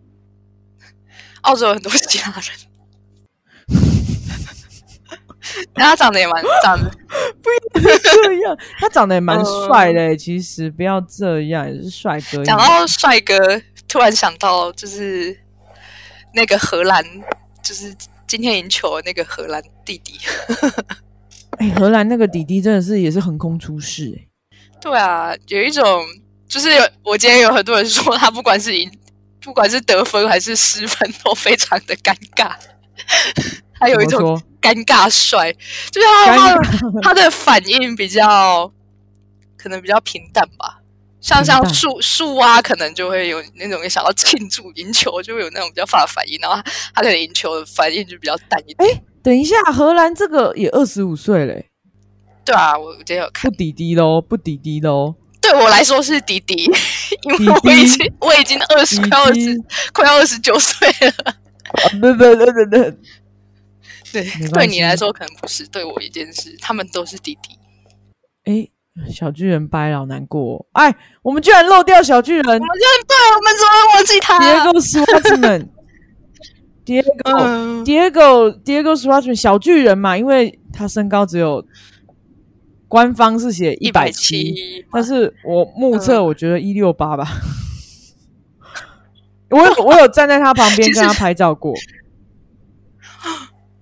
[1.43, 2.68] 澳洲有很多希腊人，
[5.75, 6.91] 他长得也蛮长得，
[7.73, 10.17] 不要这样，他长得也蛮帅的。
[10.17, 12.45] 其实不要这样，也是帅哥。
[12.45, 13.37] 讲到帅哥，
[13.89, 15.39] 突然想到就是
[16.35, 17.05] 那个荷兰。
[17.61, 17.95] 就是
[18.27, 20.19] 今天赢球的那个荷兰弟弟，
[21.59, 24.49] 哎，荷兰那个弟弟真的是也是横空出世哎。
[24.81, 25.85] 对啊，有一种
[26.49, 26.71] 就是
[27.03, 28.91] 我今天有很多人说他不管是赢，
[29.43, 32.55] 不管是得分还是失分都非常的尴尬，
[33.79, 35.53] 他有一种尴尬帅，
[35.91, 38.71] 就是他他他的反应比较
[39.57, 40.79] 可能比较平淡吧。
[41.21, 46.57] 像像树树蛙可能就会有那种想要庆祝赢球，就会有那种比较发的反应，然后
[46.95, 48.89] 他可能赢球的反应就比较淡一点。
[48.89, 51.67] 哎，等一下，荷兰这个也二十五岁嘞。
[52.45, 55.17] 对啊，我今天有看不滴滴喽，不滴滴喽。
[55.41, 56.55] 对我来说是滴滴，
[57.23, 59.57] 因为我已经我已经二十快二十
[59.93, 61.35] 快要二十九岁了。
[62.01, 62.99] 对对对对对，
[64.13, 67.57] 对，对你来说可能不是，对我一件事，他们都是弟弟。
[68.45, 68.69] 哎。
[69.09, 70.67] 小巨人掰了，难过。
[70.73, 70.93] 哎，
[71.23, 72.45] 我们居然漏掉小巨人。
[72.45, 72.75] 我们居然
[73.07, 74.81] 对，我们怎么忘记他？Diego
[76.85, 81.65] Swatchman，Diego，Diego，Diego Swatchman，小巨人嘛，因为他身高只有
[82.89, 87.25] 官方是写一百七，但是我目测我觉得一六八吧。
[89.51, 91.73] 我有我有站在他旁边跟他拍照过。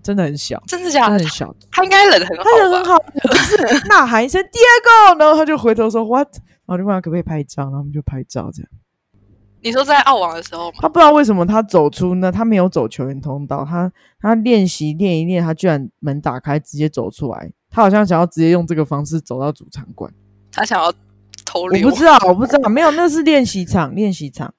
[0.06, 1.18] 真的很小，真的假的？
[1.18, 3.56] 很小，他应该人很好，他人很好，就是
[3.88, 6.28] 呐喊一声 Diego，然后他就回头说 What，
[6.64, 8.70] 然后就问他可不可以拍一张，然后我们就拍照这样。
[9.62, 10.78] 你说在澳网的时候吗？
[10.80, 12.30] 他不知道为什么他走出呢？
[12.30, 13.90] 他没有走球员通道，他
[14.20, 20.08] 他练习练一练，他居然门打开直接走出来，他好像想要直接用这个方式走到主场馆，
[20.52, 20.92] 他想要
[21.44, 21.84] 偷溜。
[21.84, 24.54] 我不知道，我不知道，没有，那是练习场，练习场。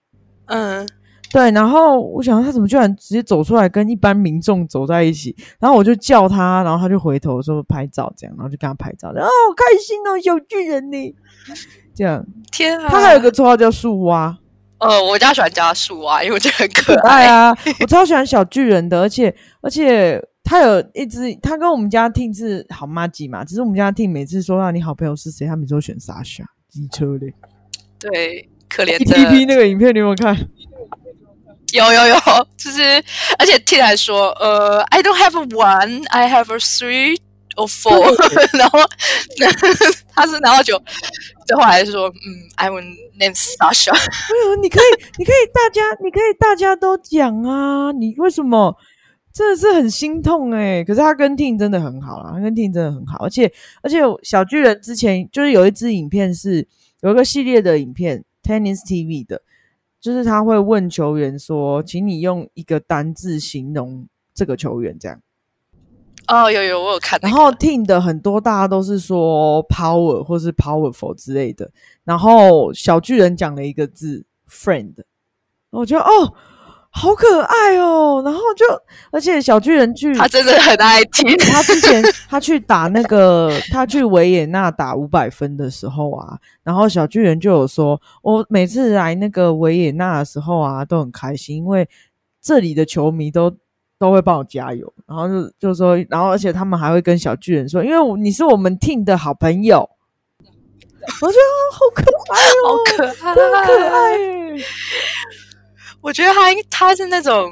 [0.47, 0.85] 嗯。
[1.31, 11.15] 对，然后我想他怎么居然直接走出来跟一般民众走在一起，然后我就叫他，然后他就回头说拍照这样，然后就跟他拍照，然后好开心哦，小巨人呢，
[11.93, 14.37] 这样，天啊，他还有个绰号叫树蛙，
[14.79, 17.25] 呃，我家喜欢叫他树蛙，因为我觉得很可爱。
[17.25, 27.33] 啊，我超喜欢小巨人的，而且而且他有一只，他跟我们家 T 是好妈鸡嘛，只是我们家 T 每次说到你好朋友是谁，他每次都选 Sasha 机车嘞，
[27.99, 29.13] 对，可怜的。
[29.13, 30.35] T P 那个影片你有没有看？
[31.77, 32.15] 有有有，
[32.57, 32.81] 就是
[33.37, 37.17] 而且 T 来说，呃，I don't have one, I have a three
[37.55, 38.13] or four，
[38.57, 38.79] 然后
[40.13, 40.81] 他是然后就
[41.45, 42.81] 最后还是说，嗯，I will
[43.19, 43.91] name Sasha。
[43.93, 48.75] 哎呦，你可以，你可以大家，你可以大家都讲啊，你为什么
[49.33, 50.83] 真的是很心痛哎？
[50.83, 53.51] 可是他跟 t i n 真的很好啊，他跟 t i n 真的很好，而且
[53.83, 56.67] 而且小巨人之前就是有一支影片是
[57.01, 59.41] 有一个系列的影片，Tennis TV 的。
[59.99, 65.21] 就是他会问球员说：“请你用一个单字形容这个球员。”这样。
[66.27, 67.19] 哦，有有，我有看。
[67.21, 71.71] 然后 team 的很多大家都是说 power 或是 powerful 之类的。
[72.03, 74.93] 然后小巨人讲了一个字 friend，
[75.69, 76.33] 我觉得哦。
[76.97, 78.23] 好可爱哦！
[78.25, 78.65] 然后就，
[79.11, 81.37] 而且小巨人去，他真的很爱听。
[81.37, 91.87] 他之前他去打那个，他去维也纳打五百分的时候啊，然后小巨人就有说，我每次来那个维也纳的时候啊，都很开心，因为
[92.41, 93.55] 这里的球迷都
[93.99, 99.87] 都会帮我加油，然后就就说，然后而且他们还会跟小巨人说，因为你是我们 team 的好朋友，
[101.21, 102.01] 我觉得好可
[102.33, 102.73] 爱哦，
[103.21, 104.17] 好可爱，可爱。
[106.07, 107.51] 我觉得他他是那种，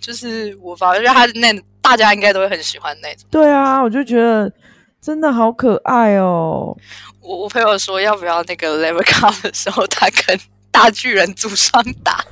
[0.00, 3.24] 就是我反正觉得他是那大家应该都会很喜欢那种。
[3.30, 4.52] 对啊，我就觉得
[5.00, 6.76] 真的好可爱哦。
[7.20, 10.36] 我我朋友说要不要那个 Level Cup 的时候，他跟
[10.72, 12.24] 大巨人组双打。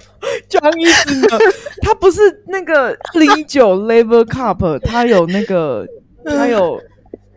[0.48, 1.38] 讲意思呢？
[1.82, 5.86] 他不是那个零九 Level Cup，他有那个，
[6.24, 6.82] 他有，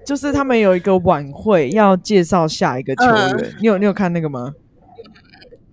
[0.03, 3.55] 就是他们有一个晚会要介绍下一个球员。
[3.61, 4.53] 你有你有看那个吗？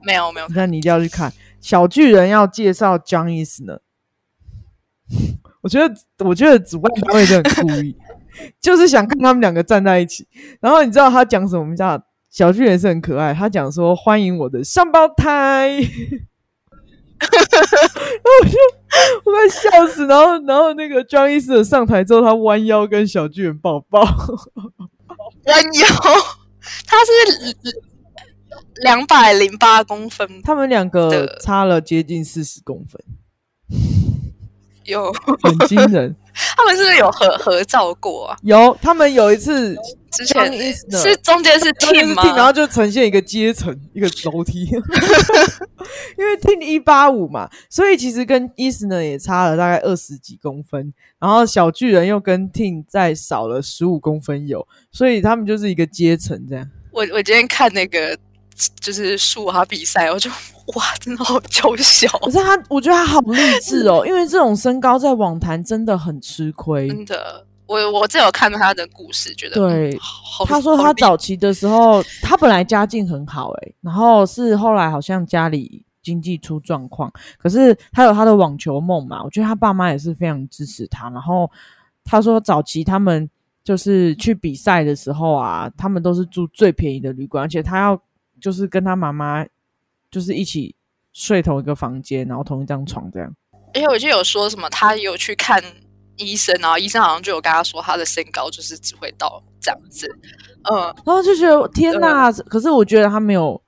[0.02, 1.32] 没有没有，那你一定要去看。
[1.64, 3.78] 小巨人要介绍 John East 呢？
[5.62, 7.96] 我觉得，我觉得主办单位就很故意，
[8.60, 10.28] 就是想看他们两个站在一起。
[10.60, 11.64] 然后你知道他讲什么？
[11.70, 11.98] 你知道
[12.28, 15.70] 小巨人是很可爱，他讲说：“欢迎我的双胞胎。
[17.24, 18.58] ”我就
[19.24, 20.06] 我快笑死。
[20.06, 24.02] 然后，然后那个 John East 上台之后，他弯腰跟小巨人抱抱。
[24.02, 25.86] 弯腰，
[26.86, 27.10] 他是
[28.76, 33.00] 两百零八公分，他们两个差了接近四十公分。
[34.84, 35.10] 有
[35.42, 36.14] 很惊人，
[36.56, 38.36] 他们是不是有合合照过啊？
[38.42, 39.74] 有，他们有一次
[40.10, 40.52] 之前
[40.90, 42.22] 是中间是 team 吗？
[42.36, 44.66] 然后就呈现一个阶层， 一个楼梯。
[46.18, 56.70] 因为 team 一八五嘛，所以其实跟 East 呢也差了大概二十几公分，然后小巨人又跟 team 再少了十五公分有，所以他们就是一个阶层这样。
[56.92, 58.18] 我我今天看那个。
[58.80, 60.30] 就是数啊比赛，我就
[60.76, 62.08] 哇，真的好娇小。
[62.20, 66.88] 可是他，我觉得他好励志哦， 因为这种身高在网坛真的很吃亏。
[66.88, 69.98] 真的，我我这有看到他的故事，觉得对。
[70.46, 79.22] 他说他早期的时候，他本来家境很好，哎，然后是后来好像家里经济出状况，可是他有他的网球梦嘛。
[79.22, 81.10] 我觉得他爸妈也是非常支持他。
[81.10, 81.50] 然后
[82.04, 83.28] 他说早期他们
[83.62, 88.00] 就是去比赛的时候啊，他们都是住最便宜的旅馆，而且他要。
[88.44, 89.42] 就是跟他妈妈，
[90.10, 90.76] 就是一起
[91.14, 93.34] 睡同一个房间，然后同一张床这样。
[93.72, 95.64] 而且我就有说什么，他有去看
[96.16, 100.06] 医生，然后医生好像就有跟他说，他的身高就是只会到这样子。
[100.70, 102.30] 嗯，然后就觉得天哪！
[102.32, 103.62] 可是我觉得他没有，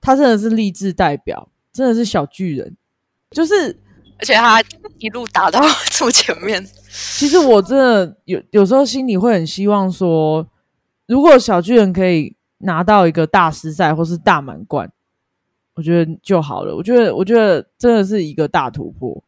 [0.00, 2.76] 他真的是励志代表，真的是小巨人。
[3.30, 3.70] 就是，
[4.18, 4.60] 而且他
[4.98, 5.60] 一路打到
[5.92, 6.68] 这么前面。
[6.90, 10.44] 其实我真的有有时候心里会很希望说，
[11.06, 12.34] 如果小巨人可以。
[12.58, 14.90] 拿到一个大师赛或是大满贯，
[15.74, 16.74] 我觉得就好了。
[16.74, 19.22] 我觉得，我觉得真的是一个大突破。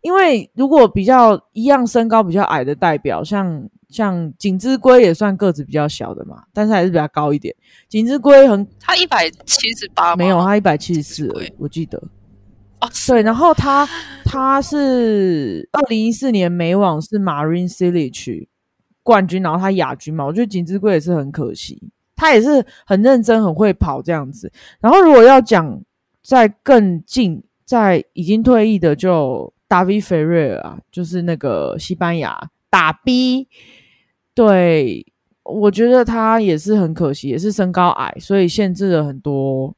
[0.00, 7.54] 因为如果比较一样身高比较矮的代表，像像景之龟也算个子比较小的嘛，但是还是比较高一点。
[7.88, 12.02] 景之龟很，他一百七十八，没有，他一百七十四，我记得。
[12.80, 13.88] 哦，对，然后他
[14.24, 18.48] 他是二零一四年美网是 Marine 区
[19.04, 21.92] 冠军，然后他亚军嘛，我觉得景之龟也是很可惜。
[22.22, 24.48] 他也是很认真、很会跑这样子。
[24.80, 25.82] 然后，如果要讲
[26.22, 33.48] 在更近，在已经退役的，就达维菲瑞尔啊，就是那个西班牙打 B。
[34.34, 35.04] 对，
[35.42, 39.74] 我觉得他也是很可惜，也是身高矮，所以限制了很多，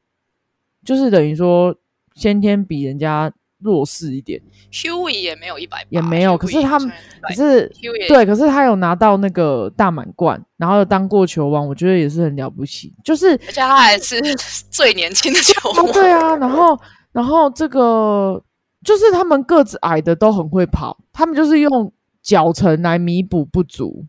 [0.83, 1.75] 就是等于说
[2.13, 3.33] 先天比人家。
[3.59, 4.41] 弱势一点
[4.71, 6.37] ，Huey 也没有一百，也没有。
[6.37, 6.91] 可是他们，
[7.21, 7.71] 可是
[8.07, 12.93] 对，可是他有拿到那个大满贯，然后当过球王，我觉得也是很了不起。
[13.03, 14.19] 就是，而且他还是
[14.69, 15.91] 最年轻的球王。
[15.91, 16.79] 对啊，然后，
[17.11, 18.43] 然后这个
[18.83, 21.91] 就是他们个子矮的都很会跑，他们就是用
[22.21, 24.05] 脚程来弥补不足。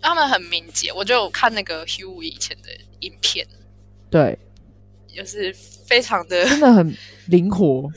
[0.00, 2.68] 他们很敏捷，我就看那个 Huey 以前的
[3.00, 3.46] 影片，
[4.10, 4.38] 对。
[5.06, 5.54] 就是
[5.86, 6.94] 非常的，真的很
[7.28, 7.88] 灵活，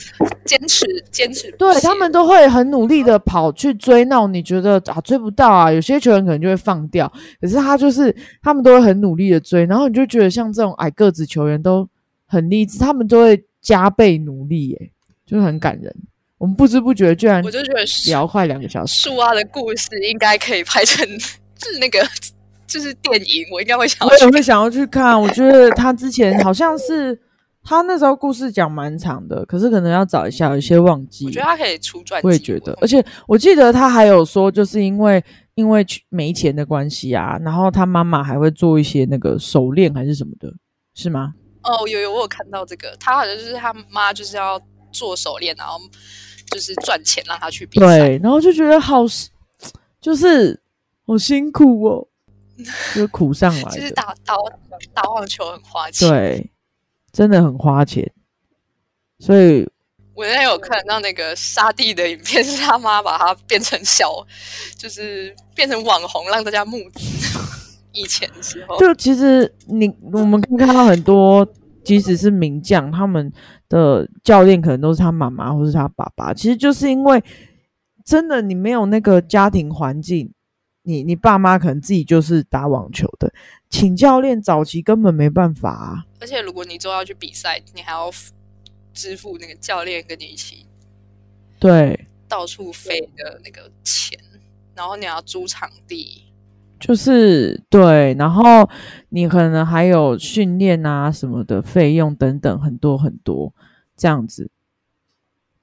[0.46, 1.52] 坚持坚持。
[1.58, 11.88] 对他们都会很努力的跑去追那种你觉得啊追不到啊，有些球员可能就会放掉，可是他就是他们都会很努力的追，然后你就觉得像这种矮个子球员都
[12.26, 14.92] 很励志，他们都会加倍努力，耶，
[15.26, 15.94] 就是很感人。
[16.38, 22.00] 我们不知不觉居然我就觉得聊快两个小时，树蛙的故事应该可以拍成是那个。
[22.68, 25.18] 就是电影，我应该会想要，我也会想要去看。
[25.18, 27.18] 我觉得他之前好像是
[27.68, 31.26] 他那时候故事讲蛮长的，可是可能要找一下，有些忘记。
[31.26, 32.26] 我觉得他可以出传记。
[32.26, 35.22] 我也觉得，而且我记得他还有说，就是因为
[35.56, 40.50] 因为没钱的关系啊，然后他妈妈还会做一些那个手链还是什么的，
[40.96, 41.34] 是吗？
[41.64, 44.58] 哦，有有，我有看到这个，他好像就是他妈就是要
[44.94, 45.78] 做手链，然后
[46.50, 49.04] 就是赚钱让他去比赛，对，然后就觉得好，
[50.00, 50.58] 就是
[51.06, 52.08] 好辛苦哦。
[52.96, 53.70] 就是苦上来的。
[53.70, 54.36] 其实打打
[54.92, 56.52] 打网球很花钱，对，
[57.12, 58.12] 真的很花钱。
[59.20, 59.68] 所以
[60.14, 64.26] 我那天有看到那个沙地的影片，是他妈把他变成小，
[64.76, 67.00] 就是变成网红，让大家募资。
[67.94, 71.48] 以前的时候， 就其实你我们可以看到很多，
[71.84, 73.32] 即使是名将，他们
[73.70, 76.34] 的教练可能都是他妈妈或是他爸爸。
[76.34, 77.24] 其实就是因为
[78.06, 80.32] 真的你没有那个家庭环境。
[80.84, 83.30] 你你爸妈可能自己就是打网球的，
[83.70, 86.06] 请教练早期根本没办法啊。
[86.20, 88.12] 而且如果你之后要去比赛，你还要
[88.94, 90.66] 支付那个教练跟你一起
[91.60, 94.20] 对到处飞的那个钱，
[94.76, 96.24] 然后你要租场地，
[96.80, 98.70] 就是对，然后
[99.10, 103.54] 你可能还有训练啊什么的费用等等很多很多
[103.96, 104.50] 这样子。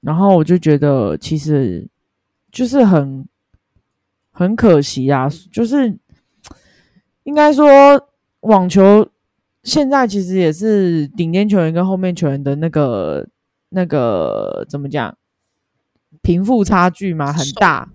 [0.01, 1.87] 然后我就觉得其实
[2.51, 3.27] 就是很
[4.31, 5.97] 很可惜啊，就是
[7.23, 8.09] 应该说
[8.41, 9.09] 网球
[9.65, 13.27] 现在其实也是顶尖球员跟后面球员的那个
[13.67, 15.17] 那个怎么讲
[16.21, 17.91] 贫富差距嘛很大。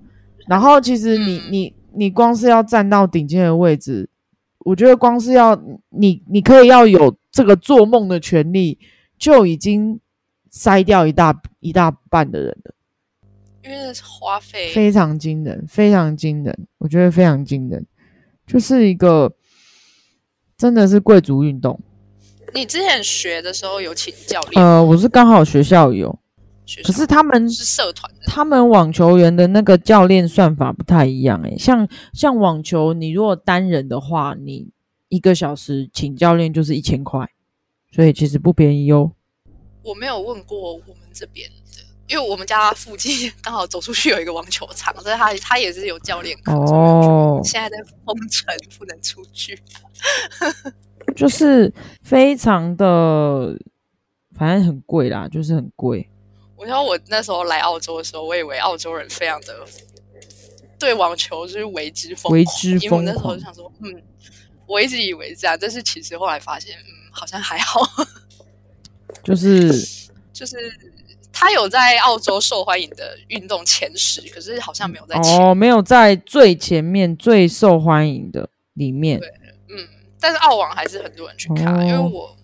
[0.46, 4.10] 然后其实你你你光是要站到顶尖的位置，
[4.58, 5.58] 我觉得光是要
[5.88, 8.78] 你你可以要有这个做梦的权利，
[9.16, 9.98] 就已经。
[10.52, 12.74] 筛掉一大一大半的人了，
[13.62, 17.86] 因为花费非常惊人，非常惊人，我觉得非常惊人，
[18.48, 19.32] 就是一个
[20.60, 21.80] 真的是贵族运动。
[22.52, 24.62] 你之前学的时候有请教练？
[24.62, 26.18] 呃，我是刚好学校有，
[26.84, 34.68] 可是他们是社团，他们网球员的那个教练算法不太一样诶，像像网球，你如果单人的话，你
[35.08, 37.26] 一个小时请教练就是一千块，
[37.90, 39.12] 所以其实不便宜哦。
[39.82, 41.56] 我没有问过我们这边的，
[42.10, 46.52] 因为我们家附近 刚好走出去有一个网球场，所以他他也是有教练课。
[46.52, 49.56] 哦，现在在封城，不能出去，
[51.14, 53.56] 就是非常的，
[54.36, 56.10] 反正很贵啦，就是很贵。
[56.56, 59.64] 我想我那时候来澳洲的时候，我以为澳洲人非常的
[60.78, 63.04] 对网球就是为之疯为之疯狂。
[63.04, 64.02] 那时候就想说，嗯，
[64.66, 67.80] 我一直以为这样，但是其实后来发现，嗯，好像还好。
[69.22, 69.70] 就是
[70.34, 70.56] 就是
[71.40, 79.18] 他有在澳洲受欢迎的运动前十，可是好像没有在哦，没有在最前面最受欢迎的里面。
[79.18, 79.26] 对，
[79.70, 79.88] 嗯，
[80.20, 82.36] 但是澳网还是很多人去看，因为我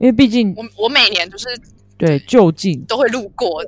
[0.00, 1.46] 因为毕竟我我每年就是
[1.96, 3.64] 对就近都会路过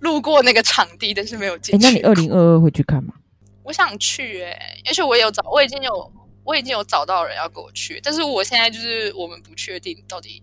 [0.00, 1.86] 路过那个场地，但是没有进去。
[1.86, 3.14] 那你二零二二会去看吗？
[3.62, 6.12] 我想去哎，而且我有找，我已经有
[6.44, 10.42] 我已经有找到人要跟我去，但是我现在就是我们不确定到底。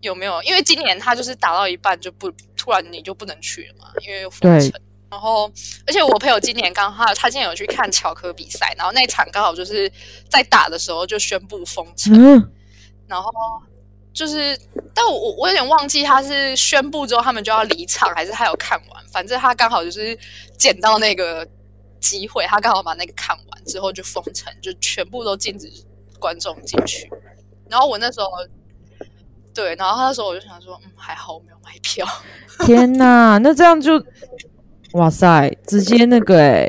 [0.00, 0.42] 有没有？
[0.42, 4.72] 因为今年他就是打到一半就不突然你就不能去了嘛，因为封城。
[5.10, 5.50] 然后，
[5.86, 9.90] 而且我朋友今年刚好他今年有去看乔科比赛，然后那场刚好就是
[10.28, 12.14] 在打的时候就宣布封城。
[13.08, 13.28] 然后
[14.12, 14.56] 就是，
[14.94, 19.04] 但我我有点忘记他是宣布之后他们就要离场，还是他有看完？
[19.08, 20.16] 反正他刚好就是
[20.56, 21.44] 捡到那个
[21.98, 25.68] 机会，他刚好把那个看完之后就封城，就全部都禁止
[26.20, 27.10] 观众进去。
[27.68, 28.28] 然后我那时候。
[29.60, 32.06] 对，然后他那时候我就想说，嗯，还好我没有买票。
[32.64, 34.02] 天哪，那这样就，
[34.92, 36.66] 哇塞，直接那个哎，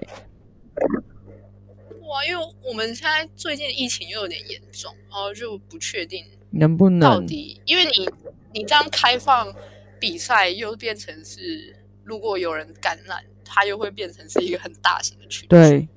[2.01, 8.09] 哇，因为我们现在最近疫情又有点严重，然后就不确定能不能到底，因为你
[8.51, 9.55] 你这样开放
[9.97, 11.73] 比赛，又变成是
[12.03, 15.87] 如果有人感染，它又会变成是一个很大型的群，对，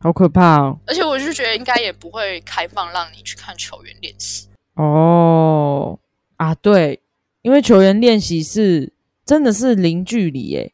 [0.00, 0.80] 好可怕哦。
[0.88, 4.47] 而且我就觉得应该也不会开放让你去看球员练习。
[4.78, 5.98] 哦
[6.36, 7.02] 啊，对，
[7.42, 8.92] 因为球员练习是
[9.26, 10.72] 真的是零距离耶，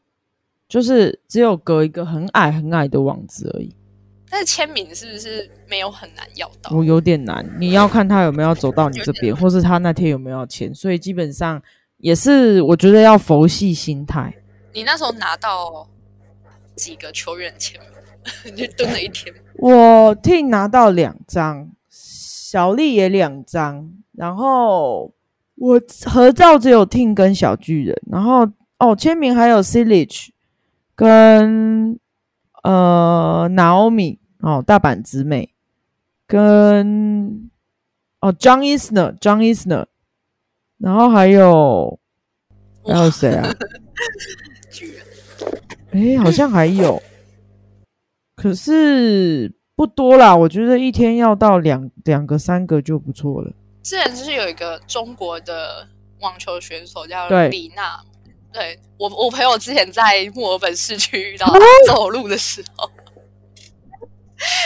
[0.69, 3.75] 就是只有隔一个很矮很矮的网子而已。
[4.29, 6.69] 但是签名是不是没有很难要到？
[6.75, 11.59] 我有点难，你要看他有没有走到你这边，或是他那天有没有签，所以基本上
[11.97, 14.31] 也是我觉得要佛系心态。
[14.71, 15.89] 你那时候拿到
[16.75, 17.79] 几个球员签
[18.43, 18.53] 名？
[18.55, 19.33] 你蹲了一天。
[19.57, 21.71] 我替拿到两张。
[22.55, 25.13] 小丽也两张，然后
[25.55, 28.49] 我合照只有 Ting 跟小巨人，然后
[28.79, 30.33] 哦签名还有 s i l a g e
[30.95, 31.99] 跟
[32.63, 35.53] 呃 Naomi 哦大阪直美
[36.25, 37.49] 跟
[38.21, 39.87] 哦 John Isner John Isner，
[40.77, 41.99] 然后还有
[42.85, 43.49] 还有谁啊？
[44.71, 45.03] 巨人，
[45.91, 47.03] 哎好像还有，
[48.37, 49.51] 可是。
[49.75, 53.51] 不多啦，我觉得一天要到两两个、三个就不错了。
[53.83, 55.87] 之前就是有一个中国的
[56.21, 57.99] 网球选手叫李娜，
[58.53, 62.89] 对我我朋友之前在墨尔本市区遇到他走路的时候，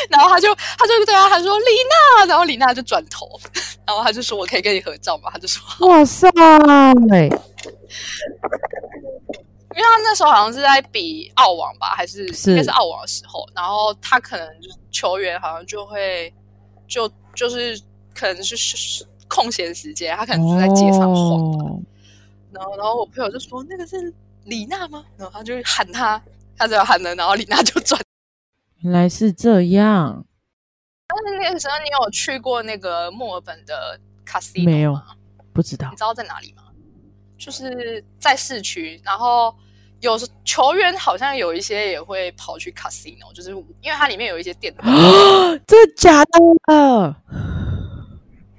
[0.09, 3.27] 然后他就他就对他他说李娜，然后李娜就转头，
[3.85, 5.31] 然后他就说我可以跟你合照吗？
[5.33, 6.29] 他就说哇塞。
[9.79, 14.45] 因为他那时候好像是在比澳网吧，还是应该是澳网的时候，然后他可能
[14.91, 16.33] 球员好像就会
[16.85, 17.81] 就就是
[18.13, 21.81] 可能是空闲时间，他可能就在街上晃，
[22.51, 24.13] 然后然后我朋友就说那个是
[24.43, 25.05] 李娜吗？
[25.15, 26.21] 然后他就喊他，
[26.57, 27.97] 他只要喊了，然后李娜就转，
[28.79, 30.25] 原来是这样。
[31.07, 34.99] 但是那个时候你有去过那个墨尔本的 casino 没有？
[35.53, 35.89] 不知道。
[35.89, 36.63] 你知道在哪里吗？
[37.37, 39.55] 就是在市区，然后
[40.01, 44.73] 有球员好像有一些也会跑去 casino，就是因为它里面有一些店。
[45.67, 47.15] 真的假的？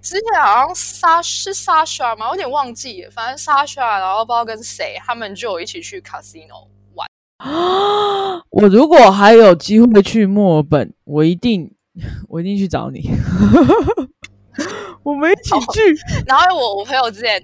[0.03, 2.28] 之前好像沙是沙莎吗？
[2.30, 7.07] 有点忘记，反正沙莎然后不知道跟谁，他们就有一起去 casino 玩。
[8.51, 11.70] 我如果还有机会去墨尔本，我一定
[12.28, 13.11] 我一定去找你。
[15.03, 15.97] 我们一起去。
[16.26, 17.43] 然后我我朋友之前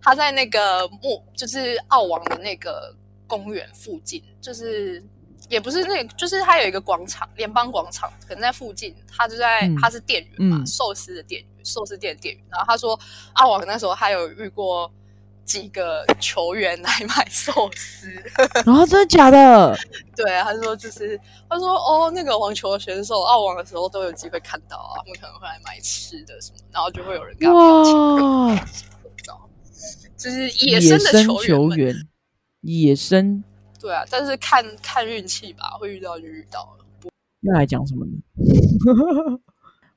[0.00, 2.94] 他在那个墨，就是澳网的那个
[3.26, 5.02] 公园附近，就是
[5.48, 8.94] 也不是那，就是他有一个广场，联邦广场，可能在附近。
[9.16, 11.48] 他就在他是店员嘛，寿司的店员。
[11.66, 12.98] 寿司店店员，然后他说
[13.36, 14.92] 澳王那时候他有遇过
[15.46, 18.06] 几个球员来买寿司，
[18.66, 19.74] 然后真的假的？
[20.14, 21.18] 对，他说就是
[21.48, 28.54] 他说哦，那个网球选手澳网的时候都有机会看到啊，他们可能会来买吃的什么，然后就会有人哇，
[30.16, 31.94] 就是野生的球员，
[32.60, 33.42] 野生
[33.80, 37.10] 对啊，但是看看运气吧，会遇到就遇到了。
[37.40, 38.12] 那来讲什么呢？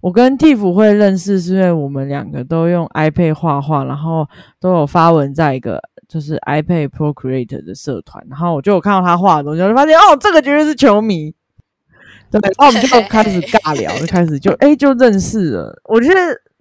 [0.02, 4.28] 我跟 Tiff 会认识，是因为我们两个都用 iPad 画画，然后
[4.60, 11.34] 都有发文在一个就是 iPad Procreate 的社团，然后我就有看到他画的东西，我就发现哦，这个绝对是球迷。
[12.30, 15.82] 对，然后我们就开始尬聊，就开始就哎就认识了。
[15.86, 16.20] 我觉得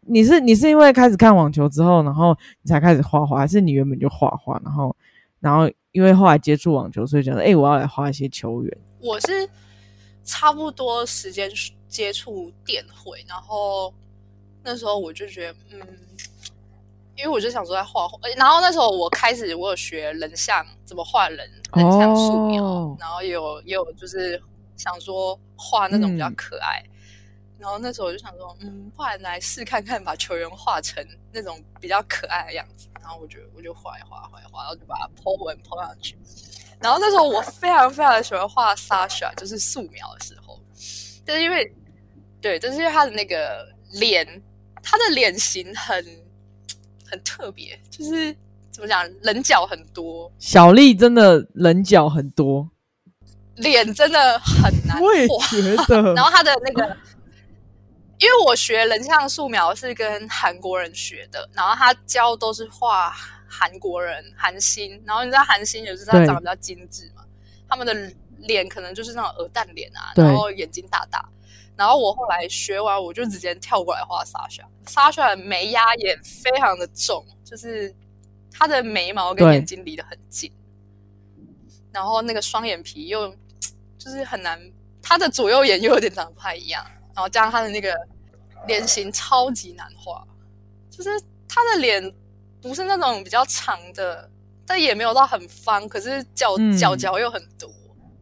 [0.08, 4.96] 你是你是因为开始看网球之后，然后你才开始画画，还是你原本就画画，然后
[5.40, 8.78] 然后因为后来接触网球，所以觉得哎我要来画一些球员。
[9.00, 9.48] 我是
[10.24, 11.50] 差不多时间。
[11.88, 13.94] 接触电绘，然后
[14.64, 15.80] 那时候我就觉得，嗯，
[17.16, 24.38] 因为我就想说在画画，然后那时候我开始我有学人像怎么画人，人像素描，然后有也有就是
[24.76, 26.84] 想说画那种比较可爱，
[27.58, 36.16] 然后那时候我就想说，嗯，不然来试看看把球员画成那种比较可爱的样子，然后我就我就画一画画一画，然后就把它剖纹剖上去，
[36.80, 40.60] 然后那时候我非常非常喜欢画 Sasha，就是素描的时候。
[41.26, 41.74] 就是因为，
[42.40, 44.24] 对，就是因为他的那个脸，
[44.80, 46.04] 他的脸型很
[47.04, 48.32] 很特别，就是
[48.70, 50.30] 怎么讲，棱角很多。
[50.38, 52.70] 小丽真的棱角很多，
[53.56, 55.04] 脸真的很难画。
[55.04, 56.14] 我也觉得。
[56.14, 56.96] 然后他的那个，
[58.18, 63.10] 因为我学人像素描是跟韩国人学的，然后他教都是画
[63.48, 67.24] 韩国人韩星，然后你知道韩星也是他长得比较精致嘛，
[67.68, 68.12] 他们的。
[68.40, 71.26] 脸可能就是那种鹅蛋脸啊，然后眼睛大大。
[71.74, 74.62] 然后我后来学完，我就直接跳过来画莎莎。
[74.86, 77.92] 莎莎的眉压眼非常的重，就是
[78.52, 80.52] 他的眉毛跟眼睛离得很近，
[81.90, 83.34] 然后那个双眼皮又
[83.96, 84.60] 就是很难，
[85.00, 86.84] 他的左右眼又有点长得不太一样，
[87.16, 87.98] 然后加上他的那个
[88.66, 90.22] 脸型超级难画，
[90.90, 91.10] 就是
[91.48, 92.14] 他的脸
[92.60, 94.30] 不是那种比较长的，
[94.66, 97.68] 但也没有到很方，可是角角角又很多。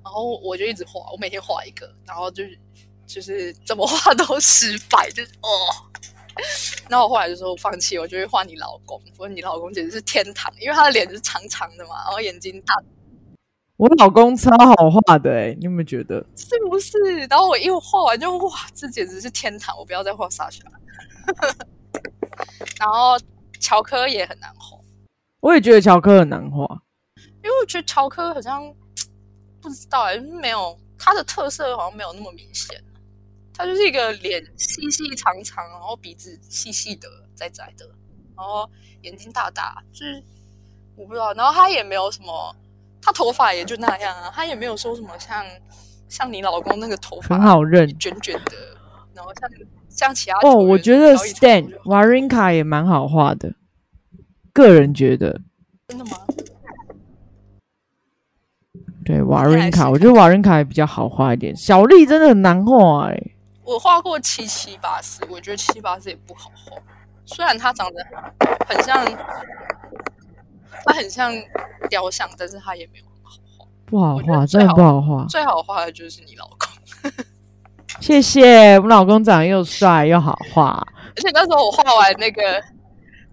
[0.05, 2.59] 然后我就一直画，我每天画一个，然后就是
[3.05, 5.49] 就是怎么画都失败，就是哦。
[6.89, 9.01] 然后我后来就说放弃，我就会画你老公。
[9.19, 12.75] 我说你老公简直是天堂，因为他的脸是长长的嘛，然后眼睛大。
[13.77, 16.25] 我老公超好画的哎，你有没有觉得？
[16.37, 16.99] 是不是？
[17.29, 19.77] 然后我一画完就哇，这简直是天堂！
[19.77, 20.63] 我不要再画沙丘。
[22.79, 23.19] 然后
[23.59, 24.79] 乔科也很难画，
[25.41, 26.65] 我也觉得乔科很难画，
[27.17, 28.75] 因为我觉得乔科好像。
[29.61, 32.79] 不知道哎，没有他的特色，好像没有那么明显。
[33.55, 37.87] 他就是一个脸细细长长，然后鼻子细细的、窄窄的，
[38.37, 38.69] 然后
[39.01, 40.23] 眼睛大大，就是
[40.97, 41.33] 我不知道。
[41.33, 42.55] 然后他也没有什么，
[43.05, 45.45] 他头发也就那样啊，他也没有说什么像
[46.09, 48.53] 像你老公那个头发很好认，卷卷的。
[49.15, 49.51] 然后像
[49.89, 53.55] 像其他哦，我觉得 Stan Warinka 也蛮好画的，
[54.53, 55.41] 个人觉得。
[55.89, 56.19] 真的吗？
[59.05, 61.55] 对瓦伦卡，我觉得瓦伦卡也比较好画一点。
[61.55, 63.23] 小丽真的很难画哎，
[63.63, 66.77] 我画过七七八十，我觉得七八十也不好画。
[67.27, 68.03] 虽然他长得
[68.67, 69.05] 很像，
[70.85, 71.33] 他很像
[71.89, 73.67] 雕像，但是他也没有很好画。
[73.87, 75.25] 不好画，真的不好画。
[75.27, 77.13] 最好画的就是你老公。
[78.01, 80.87] 谢谢，我老公长得又帅又好画。
[81.17, 82.63] 而且那时候我画完那个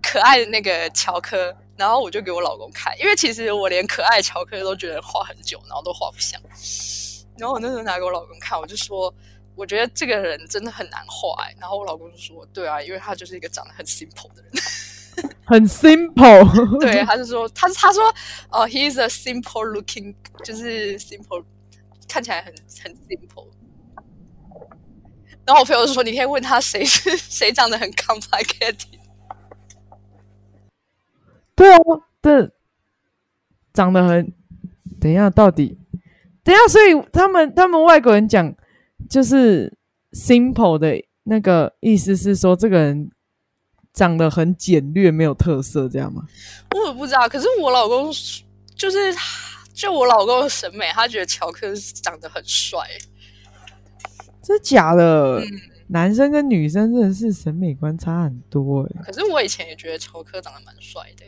[0.01, 1.55] 可爱的那个乔科。
[1.77, 6.39] 然后我就给我老公看，因为其实我连可爱乔克都觉得画很久，然后都画不像。
[7.39, 9.11] 然后我那时候拿给我老公看，我就说，
[9.55, 11.43] 我觉得这个人真的很难画。
[11.59, 14.51] 然后我老公就说，对啊，因为他就是一个长得很 simple 的人，
[15.51, 16.47] 很 simple。
[16.79, 18.03] 对，他就说，他他说，
[18.49, 21.43] 哦，he is a simple looking，就是 simple，
[22.07, 23.49] 看起来很很 simple。
[25.45, 28.77] 然后我朋友就说：“你可以问他谁是 谁长得很 complicated。”
[31.55, 31.77] 对啊，
[32.21, 32.49] 对，
[33.73, 34.31] 长得很……
[34.99, 35.77] 等一下，到底
[36.43, 38.55] 等一下，所以他们他们外国人讲
[39.09, 39.75] 就是
[40.13, 43.09] simple 的那个意思是说这个人
[43.93, 46.25] 长得很简略，没有特色，这样吗？
[46.75, 47.27] 我也不知道。
[47.27, 48.11] 可是我老公
[48.75, 48.97] 就是
[49.73, 52.79] 就我老公的审美，他觉得乔克长得很帅。
[54.41, 55.41] 真的假的？
[55.87, 59.01] 男生跟女生真的是审美观差很多哎。
[59.03, 61.25] 可是我以前也觉得乔克长得蛮帅的。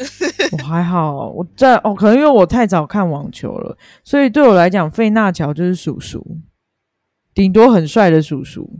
[0.56, 6.24] 我还好，我在哦，可能因为我太早看网球了，所以对我来讲，费纳乔就是叔叔，
[7.34, 8.70] 顶多很帅的叔叔。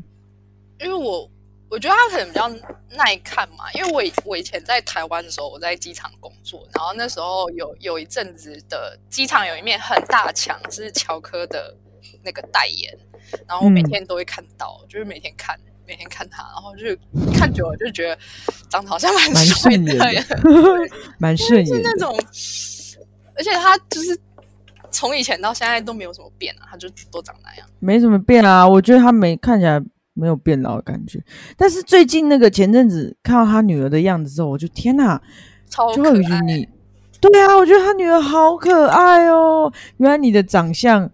[0.79, 1.29] 因为我
[1.71, 2.49] 我觉得他可能比较
[2.97, 11.75] 耐看嘛，因为我我以前在台湾的时候，我在机场工作，然后那时候有有一阵子的机场有一面很大墙是乔科的
[12.23, 12.93] 那个代言，
[13.47, 15.59] 然后我每天都会看到，就是每天看。
[15.87, 16.97] 每天看他，然后就是
[17.37, 18.17] 看久了就觉得
[18.69, 19.93] 长得好像蛮帅的，
[21.19, 22.17] 蛮顺眼，是那种，
[23.35, 24.17] 而且他就是
[24.93, 28.65] 从以前到现在都没有什么变啊，他就都长那样，没什么变啊。
[28.69, 29.83] 我觉得他没看起来
[30.21, 31.19] 没有变老的感觉，
[31.57, 35.21] 但是最近那个前阵子看到他女儿的样子之后，我就天哪，
[35.71, 36.41] 超可爱！
[36.43, 36.69] 你
[37.21, 39.73] 对啊，我觉得他女儿好可爱哦。
[39.97, 41.11] 原来你的长相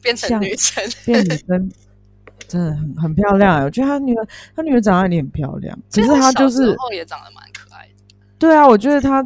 [0.00, 1.70] 变成女生， 变女生。
[2.48, 4.26] 真的很很漂亮，我觉得他女儿，
[4.56, 5.78] 他女儿长得也很漂亮。
[5.88, 7.92] 其实他就是也长得蛮可爱的。
[8.38, 9.24] 对啊，我觉得他，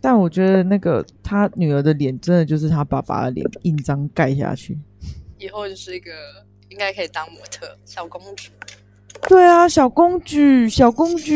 [0.00, 4.78] 但我觉得那个他女儿的脸，真的就是他爸爸的脸印章盖下去。
[5.38, 6.12] 以后就是一个
[6.72, 8.50] 应该可以当模特小公主。
[9.28, 11.32] 对啊，小公主，小公主，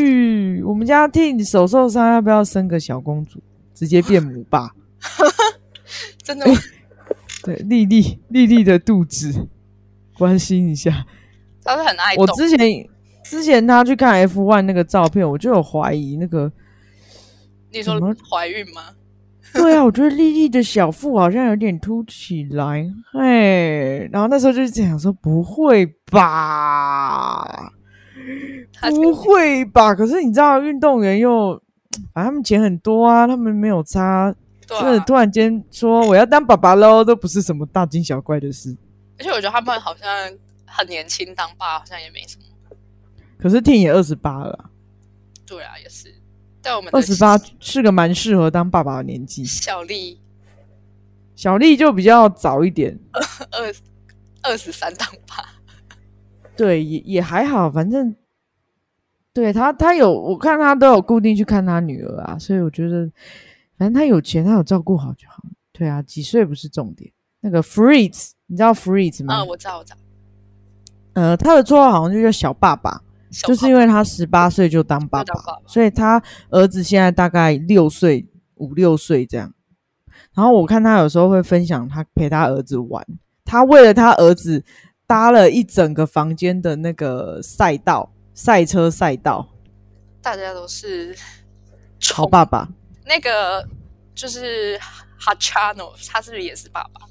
[0.67, 3.39] 我们家替手受伤，要不要生个小公主，
[3.75, 4.71] 直接变母爸？
[6.25, 6.59] 真的吗？
[7.45, 9.47] 对，丽丽，丽丽的肚子。
[10.19, 11.05] 关心一下，
[11.63, 12.15] 她是很爱。
[12.17, 12.89] 我之前
[13.23, 16.51] 之前她去看 F one 那个照片，我就有怀疑那个。
[17.71, 18.96] 你说怀孕吗？
[19.63, 24.09] 对啊，我觉得丽丽的小腹好像有点凸起来，嘿。
[24.13, 27.73] 然后那时候就想说，不会吧？
[28.91, 29.95] 不会吧？
[29.95, 31.61] 可是你知道，运动员又
[32.13, 34.35] 反正他们钱很多啊，他们没有差，
[34.67, 38.77] 就是突然间说我要当爸爸喽，都不是什么大惊小怪的事。
[39.19, 40.09] 而且我觉得他们好像
[40.67, 42.45] 很年轻，当爸好像也没什么。
[43.39, 44.71] 可是 T 也二十八了。
[45.47, 46.13] 对啊，也是。
[46.67, 49.45] 在我们二十八是个蛮适合当爸爸的年纪。
[49.45, 50.21] 小丽，
[51.37, 52.99] 小丽就比较早一点，
[53.53, 53.73] 二
[54.43, 55.45] 二十三当爸。
[56.57, 58.13] 对，也也还好，反正
[59.33, 63.09] 对他，他有我看他都有固定去看他女儿啊，所以我觉得
[63.79, 65.45] 反正他有钱，他有照顾好就好。
[65.71, 67.13] 对啊，几岁不是重点。
[67.43, 69.35] 那个 Freeze，你知道 Freeze 吗？
[69.35, 69.99] 啊，我知道，我知道。
[71.13, 73.01] 呃，他的绰号好像就叫小爸爸，
[73.45, 75.35] 就是因为他十八岁就当爸爸，
[75.67, 79.53] 所以他儿子现在大概六岁五六岁这样。
[80.35, 83.05] 然后我看他有时候会分享他陪他儿子玩，
[83.45, 84.65] 他为了他儿子
[85.07, 89.49] 搭了一整个房间的那个赛道赛车赛道。
[90.21, 91.17] 大家都是
[92.13, 92.69] 好爸爸。
[93.05, 93.67] 那个
[94.15, 94.79] 就是
[95.21, 97.07] Hachano，他是不是也是爸爸？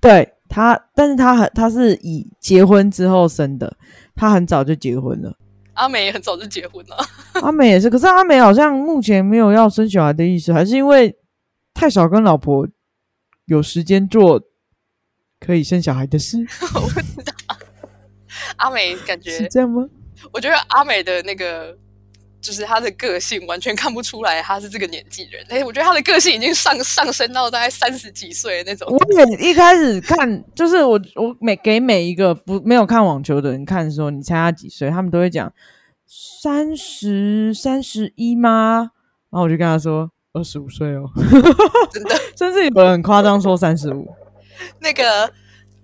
[0.00, 3.76] 对他，但是他很，他是以结婚之后生的，
[4.18, 5.32] 他很早就结婚了。
[5.74, 6.96] 阿美也很早就结婚了，
[7.40, 11.16] 阿美也是，可是阿美好像目前没有要生小孩的意思，还是因为
[11.72, 12.66] 太少跟老婆
[13.46, 14.42] 有时间做
[15.38, 16.38] 可以生小孩的事。
[16.74, 17.32] 我不知道，
[18.56, 19.88] 阿美感觉是这样吗？
[20.32, 21.78] 我觉得阿美的那个。
[22.40, 28.86] 就是他的个性完全看不出来他是这个年纪人，哎，我觉得他的个性已经上上升到大概三十几岁那种。
[28.88, 35.52] 我也一开始看，就是我我每给每一个不没有看网球的人看，的时候你猜他几岁，他们都会讲
[36.06, 38.92] 三十三十一吗？
[39.30, 41.10] 然后我就跟他说二十五岁哦，
[41.92, 44.08] 真的，甚至有人很夸张说三十五。
[44.78, 45.30] 那个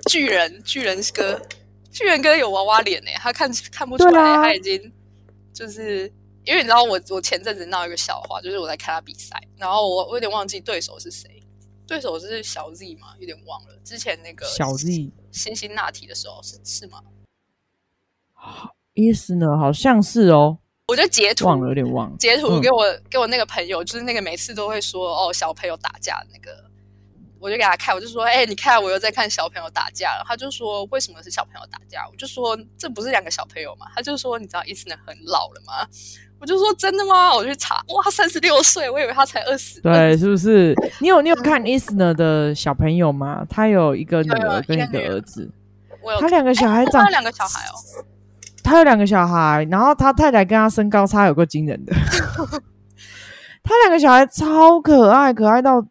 [0.07, 1.43] 巨人巨人哥，
[1.91, 4.93] 巨人哥有娃娃脸哎，他看看不出来他已经
[5.53, 6.11] 就是。
[6.45, 11.43] 因为你知道我我前阵子闹一个笑话，就是我在看他比赛，然后我我有点忘记对手是谁，
[11.87, 13.15] 对手是小 Z 吗？
[13.19, 13.77] 有点忘了。
[13.85, 17.03] 之前那个小 Z 辛辛那提的时候是是吗？
[18.93, 19.57] 意思呢？
[19.59, 20.59] 好像是哦。
[20.89, 22.17] 我就截图忘了，有点忘了。
[22.19, 26.71] 截图给我给我那个朋友，就是那个每次都会说哦小朋友打架那个
[27.41, 35.87] 我就给他看，我就说：“哎，你看，我又在看小朋友打架了。”他就说：“为什么是小朋友打架？”我就说：“这不是两个小朋友吗？”他就说：“你知道伊斯呢很老了吗？”
[36.45, 39.81] 我就说：“真的吗？”我去查，哇，三十六岁，我以为他才二十。
[39.81, 40.75] 对，是不是？
[41.01, 43.47] 你有你有看伊斯呢的小朋友吗？
[43.49, 45.51] 他有一个女儿跟一个儿子。
[46.21, 47.73] 他两个小孩长他两个小孩哦。
[48.63, 51.95] 他有两个小孩，然后他太太跟他身高差有个惊人的。
[53.65, 55.83] 他两个小孩超可爱，可爱到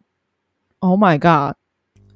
[0.78, 1.56] ，Oh my god！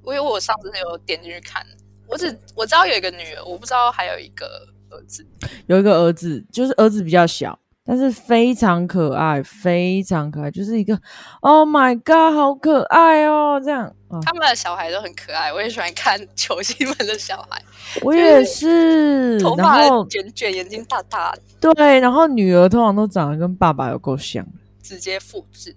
[0.05, 1.67] 我有我上次有点进去看，
[2.07, 4.47] 我只我知道有一个女儿，我不知道还有一个
[4.91, 5.27] 儿子。
[5.67, 7.59] 有一个儿子，就是儿子比较小，
[7.89, 10.95] 但是非常可爱，非常可爱，就是一个
[11.41, 13.59] Oh my god，好可爱哦！
[13.65, 13.91] 这样，
[14.23, 17.63] 他们的小孩都很可爱，我也喜欢看球星们的小孩。
[18.03, 21.35] 我也是，头发卷卷，眼睛大大。
[21.59, 24.47] 对，然后女儿通常都长得跟爸爸有够像。
[24.83, 25.75] 直接复制，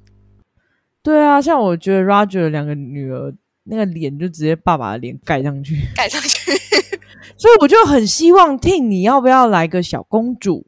[1.01, 3.33] 对啊，像我觉得 Roger 两个女儿
[3.63, 6.51] 那个脸就直接爸爸的脸盖上去，盖上去，
[7.37, 10.65] 所以我就很希望听你要不要来个小公主、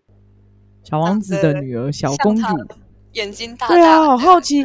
[0.83, 2.43] 小王子的女儿，小公主，
[3.13, 4.63] 眼睛大，对啊，好好奇，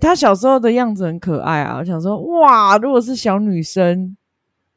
[0.00, 4.16] 她小时候的样子很可爱啊，我想说哇，如果是小女生，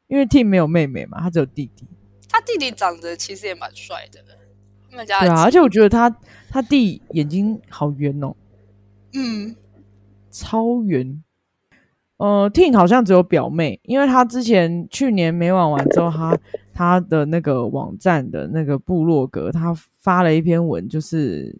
[0.06, 1.86] 因为 Tim 没有妹妹嘛，她只有弟弟，
[2.28, 4.20] 他弟弟长得其实也蛮帅的，
[4.90, 6.08] 对啊，而且我觉得他
[6.50, 8.34] 他弟眼睛好圆哦。
[9.12, 9.56] 嗯，
[10.30, 11.22] 超圆。
[12.24, 16.38] 呃，Tin 好像只有表妹，因为他之前去年美网完之后，他
[16.72, 21.54] 他的那个网站的那个部落格，他发了一篇文，就是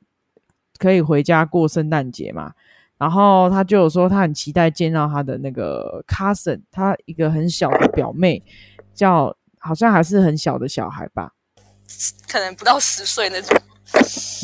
[0.79, 2.53] 可以回家过圣诞节嘛。
[2.97, 8.43] 然后他就有说，他很期待见到他的那个 cousin，他一个很小的表妹，
[8.95, 11.33] 叫好像还是很小的小孩吧，
[12.27, 13.55] 可能不到十岁那种。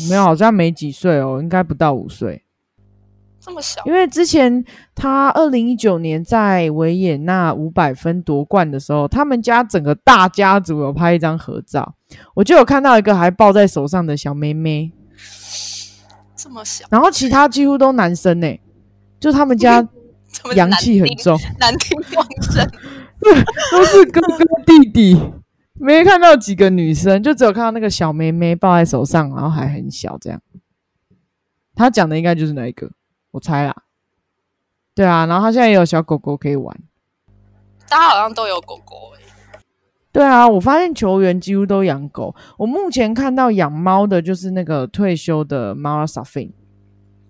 [0.07, 2.43] 没有，好像没几岁哦，应该不到五岁。
[3.43, 4.63] 这么小，因为之前
[4.93, 11.95] 他二零一九年在维也纳五百分夺冠的时候，他们家整个大家族有拍一张合照，
[12.35, 14.91] 我就有看到一个还抱在手上的小妹妹，
[16.37, 18.59] 这么小，然后其他几乎都男生呢，
[19.19, 19.87] 就他们家
[20.55, 22.63] 阳气很重，男丁旺盛，
[23.71, 25.19] 都是哥哥弟弟，
[25.79, 30.39] 没看到几个女生，就只有看到那个小妹妹抱在手上，然后还很小这样。
[31.73, 32.91] 他讲的应该就是那一个。
[33.31, 33.75] 我猜啦，
[34.93, 36.77] 对啊，然后他现在也有小狗狗可以玩，
[37.87, 39.21] 大家好像都有狗狗哎。
[40.11, 42.35] 对啊，我发现球员几乎都养狗。
[42.57, 46.53] 我目前看到养猫的就是那个退休的猫阿萨菲。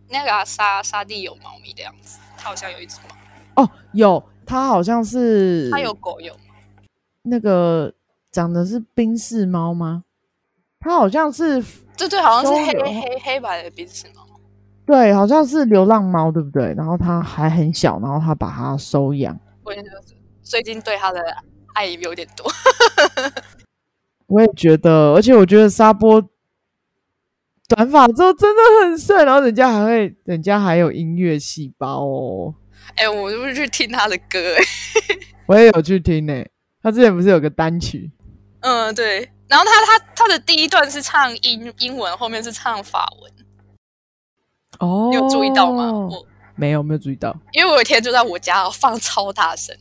[0.10, 3.64] 那个沙沙地有猫咪的样子，他好像有一只猫。
[3.64, 5.70] 哦，有，他好像是。
[5.70, 6.56] 他有狗有吗？
[7.22, 7.93] 那个
[8.32, 10.04] 长的是冰室猫吗？
[10.80, 11.64] 它好像是，
[11.95, 14.20] 对对，好像是黑黑黑白的冰室猫。
[14.86, 16.74] 对，好像是流浪猫，对不对？
[16.76, 19.40] 然后它还很小，然后他把它收养。
[19.64, 19.74] 我
[20.42, 21.22] 最近对它的
[21.74, 22.52] 爱有点多。
[24.28, 26.22] 我也觉得，而且我觉得沙波
[27.68, 32.56] 短发之后真的很帅，然后人家还会，人家还有音乐细胞哦。
[32.96, 34.64] 哎，我就去听他的歌，哎，
[35.48, 36.34] 我也有去听呢。
[36.82, 38.12] 他之前不是有个单曲？
[38.62, 39.30] 嗯，对。
[39.48, 43.32] 然后他他他的第一段是唱英英文，后面是唱法文。
[44.82, 45.92] 哦，你有注意到吗？
[45.92, 46.26] 我
[46.56, 47.36] 没有，没有注意到。
[47.54, 49.76] 因为我有一天就在我家放超大声，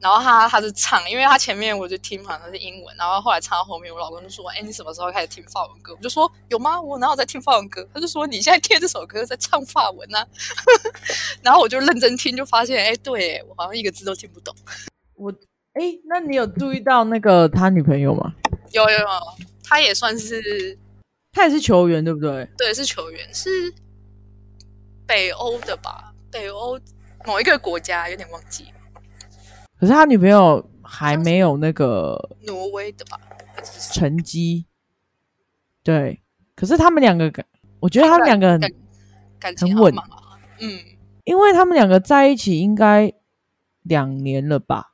[0.00, 6.80] 然后他他是唱，因为他前面我就听好像是英文，然后后来唱到后面，我老公就说：“哎，你什么时候开始听法文歌？”我就说：“有吗？
[6.80, 10.18] 我哪有在听法文歌？”他就说：“你现在听这首歌在唱法文呢。”
[11.42, 14.54] 然后我就认真听，就发现，哎，对我好像一个字都听不懂。
[15.14, 15.32] 我，
[15.74, 18.34] 哎，那你有注意到那个他女朋友吗？
[18.72, 19.06] 有有有，
[19.64, 20.78] 他也算是，
[21.32, 22.48] 他也是球员，对不对？
[22.56, 23.72] 对，是球员，是。
[25.10, 26.78] 北欧的吧，北欧
[27.26, 28.70] 某一个国家有点忘记了。
[29.76, 33.18] 可是他女朋友还没有那个挪威的吧？
[33.92, 34.66] 成绩
[35.82, 36.22] 对，
[36.54, 37.44] 可是他们两个感，
[37.80, 38.56] 我觉得他们两个
[39.40, 39.94] 感情很稳。
[40.60, 40.78] 嗯，
[41.24, 43.12] 因为他们两个在一起应该
[43.82, 44.92] 两年了吧？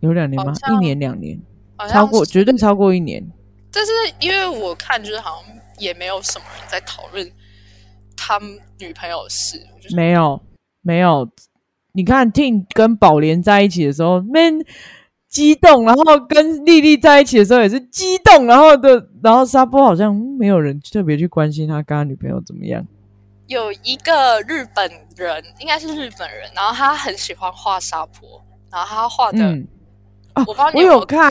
[0.00, 0.52] 有两年吗？
[0.70, 1.40] 一年两年，
[1.88, 3.26] 超过绝对超过一年。
[3.72, 7.32] 但是因为我看，就是好像也没有什么人在讨论。
[8.26, 8.40] 他
[8.78, 9.60] 女朋友是
[9.94, 10.40] 没有
[10.80, 11.28] 没有，
[11.92, 14.64] 你看 Ting 跟宝莲在一起的时候，man
[15.28, 22.82] 激动，然后跟丽丽在一起的时候也是激动，然后的，然后沙波好像没有人特别去关心他跟他女朋友怎么样。
[23.46, 29.44] 有一个日本人，应该是日本人，然后他很喜欢画沙坡，然后他画的，
[30.34, 31.30] 哦，我我有看，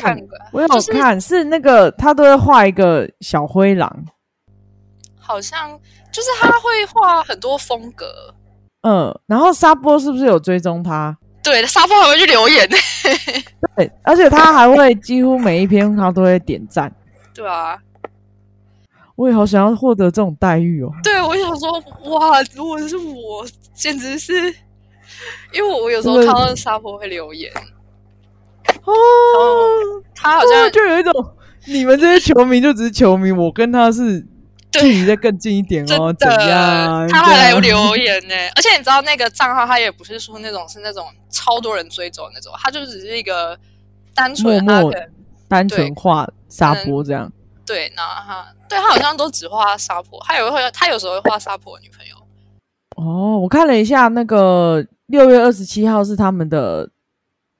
[0.51, 4.05] 我有看，是那个他都会画一个小灰狼，
[5.23, 5.79] 好像。
[6.13, 8.05] 就是他会画很多风格，
[8.83, 11.17] 嗯，然后沙波是不是有追踪他？
[11.41, 12.77] 对，沙坡还会去留言呢。
[13.75, 16.95] 对，而且他还会几乎每一篇他都会点赞。
[17.33, 17.75] 对啊，
[19.15, 20.91] 我也好想要获得这种待遇哦。
[21.03, 21.71] 对，我想说，
[22.11, 23.43] 哇，如果是我，
[23.73, 24.33] 简直是，
[25.51, 27.51] 因为我有时候看到沙坡会留言。
[28.83, 28.93] 哦，
[30.13, 31.11] 他好像就有一种，
[31.65, 34.23] 你们这些球迷就只是球迷，我跟他是
[34.81, 37.07] 距离再更近一点哦，怎样？
[37.09, 43.57] 他还来留言呢，而且你知道那个账号，他也不是说那种是那种超多人追走那种，他就只是一个
[44.13, 44.93] 单纯默默
[45.47, 47.31] 单纯画沙坡这样。
[47.65, 52.15] 对，然后他对他好像都只画沙坡，他有会他有时候会画沙坡女朋友。
[52.95, 56.89] 哦，我看了一下，那个六月二十七号是他们的。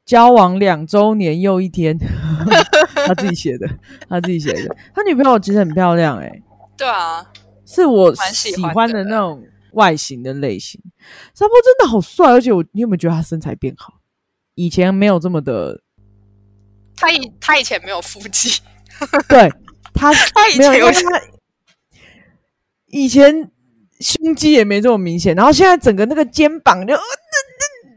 [0.05, 1.97] 交往两周年又一天，
[3.07, 3.66] 他自己写的，
[4.09, 4.76] 他自己写的。
[4.93, 6.30] 他女朋友其实很漂亮，哎，
[6.78, 7.26] 对啊，
[7.65, 9.43] 是我喜欢的那种
[9.74, 10.82] 外形的类型。
[11.34, 13.93] 沙波真的好帅，而且我，你有没有觉得他身材变好？
[14.55, 15.82] 以前没有这么的，
[16.95, 18.61] 他以他以前没有腹肌，
[19.30, 19.51] 对
[19.93, 21.01] 他 他以前有他
[22.88, 23.51] 以前
[23.99, 26.95] 胸肌也没这么明显，然后现在整个那个肩膀就。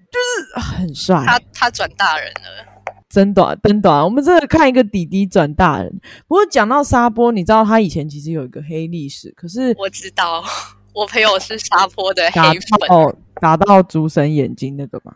[0.08, 2.75] 就是很帅，他他转大人了，
[3.16, 4.04] 真短真短。
[4.04, 5.90] 我们这看一个弟弟转大人。
[6.28, 10.44] 不过讲到沙波，你知道他以前其实有一个黑历史，可是我知道，
[10.92, 15.14] 我朋友是沙波的黑粉哦，打到主神眼睛那个吗？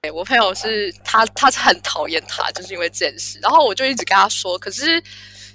[0.00, 3.38] 对，我朋友是他，他是很讨厌他，就是因为这件事。
[3.42, 5.02] 然后我就一直跟他说，可是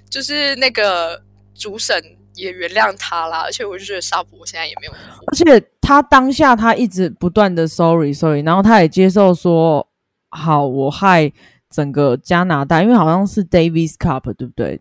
[0.07, 1.19] 就是那个
[1.55, 1.99] 主审。
[2.33, 4.93] 也原谅他啦，而且我就觉得沙普现在也没有，
[5.27, 9.85] 而且他当下他一直不断的 sorry sorry，然后他也接受说
[10.29, 11.29] 好，我害
[11.71, 14.79] 整个加拿大，因为好像是 Davis Cup 对不对？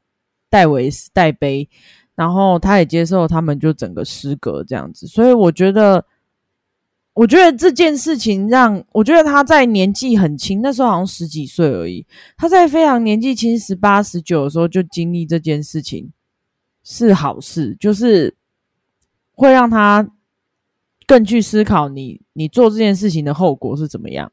[0.50, 1.68] 戴维斯戴杯，
[2.14, 6.04] 然后他也接受他们就整个失格这样子，所以我觉得，
[7.14, 12.04] 我觉得这件事情让我觉得他在年纪很轻，那时候好像十几岁而已，
[12.36, 16.12] 他在非常年纪轻十八十九的时候就经历这件事情。
[16.82, 18.34] 是好事，就是
[19.32, 20.10] 会让他
[21.06, 24.32] 更去思考你你做这件事情的后果是怎么样。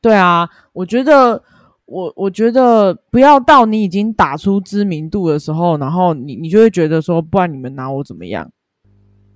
[0.00, 1.42] 对啊，我觉得
[1.86, 8.50] 我我觉得不要到你已经打出知名度的时候，然后你你就会觉得说，不然你们拿我怎么样？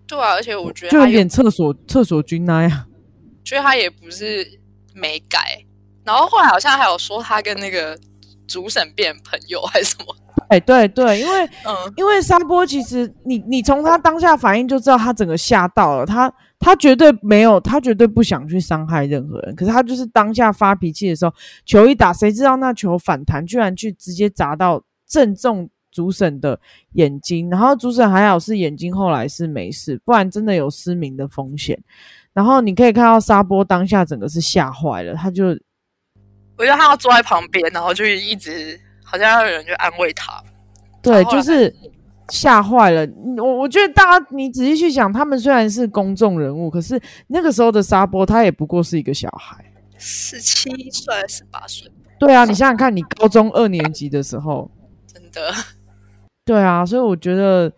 [0.06, 2.84] 对啊，而且我觉得就有点厕所厕所君那样，
[3.44, 4.46] 觉得他也不是
[4.94, 5.64] 没改，
[6.04, 7.98] 然后后来好像还有说他跟那个
[8.46, 10.14] 主审变朋友还是什么。
[10.48, 16.30] 哎，对对，因为 嗯因为沙波其实你你从他当下反应就知道他整个吓到了，他
[16.62, 21.34] 他绝对没有，他绝对不想去伤害任何人，可是他就是当下发脾气的时候，
[21.66, 26.58] 球一打，谁知道那球反弹居然去直接砸到正中主审的
[26.92, 31.78] 眼睛，然后主审还好是眼睛后来是没事，不然真的有失明的风险。
[32.32, 35.48] 然后你可以看到沙波当下整个是吓坏了，他就
[36.56, 38.80] 我觉得他要坐在旁边，然后就一直。
[39.04, 40.42] 好像要有人去安慰他，
[41.02, 41.70] 对，就是
[42.32, 43.06] 吓坏了。
[43.36, 49.62] 我我觉得大家，你仔细去想，他们虽然是公众人物，可是那个时候的沙波，他也不过是一个小孩，
[49.98, 51.92] 十七岁、十八岁。
[52.18, 54.70] 对啊，你想想看，你高中二年级的时候，
[55.06, 55.52] 真的。
[56.42, 57.70] 对啊，所以我觉得，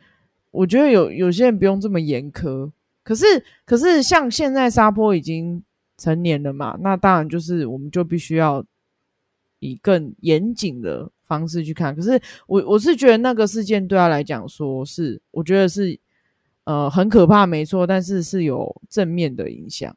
[0.53, 2.71] 我觉得有有些人不用这么严苛。
[3.03, 3.25] 可是，
[3.67, 5.65] 可是像现在沙坡已经
[5.99, 8.65] 成年了嘛，那当然就是我们就必须要
[9.59, 11.11] 以更严谨的。
[11.25, 15.99] 方式去看，可是我我是觉得那个事件对他来讲，说是我觉得是
[16.65, 19.97] 呃很可怕，没错，但是是有正面的影响，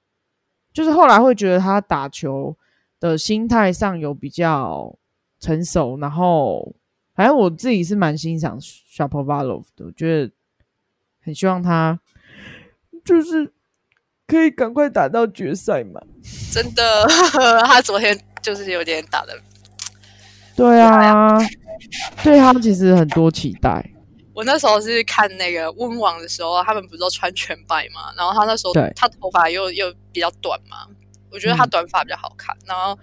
[0.73, 2.55] 就是后来会觉得他打球
[2.99, 4.97] 的心态上有比较
[5.39, 6.73] 成熟，然后
[7.13, 10.31] 反正我自己是蛮欣赏 Shapovalov 的，我觉得
[11.21, 11.99] 很希望他
[13.03, 13.51] 就是
[14.25, 16.01] 可以赶快打到决赛嘛，
[16.51, 17.05] 真的，
[17.65, 19.37] 他昨天就是有点打的。
[20.57, 21.37] 对啊，
[22.23, 23.85] 对他们其实很多期待。
[24.33, 28.11] 我那时候是看那个温网的时候，他们不是都穿全白嘛？
[28.17, 30.77] 然后他那时候他头发又又比较短嘛，
[31.31, 32.55] 我觉得他短发比较好看。
[32.65, 32.97] 然后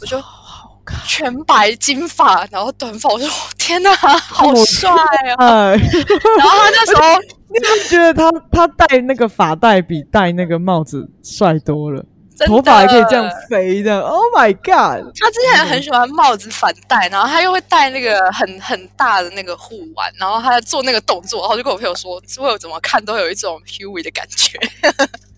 [0.00, 3.28] 我就好看全白金发，然后短发，我说
[3.58, 4.90] 天哪，好帅
[5.38, 5.70] 啊！
[5.76, 12.04] 然后他那时候，你不觉得他他戴那个发带比戴那个帽子帅多了？
[12.46, 15.12] 头发还可以这样飞的，Oh my god！
[15.20, 24.58] 他之前很喜欢帽子反戴，然后他又会戴那个很很大的那个护腕，然后他在做那个动作，然后就跟我朋友说，我怎么看都有一种 Huey 的感觉。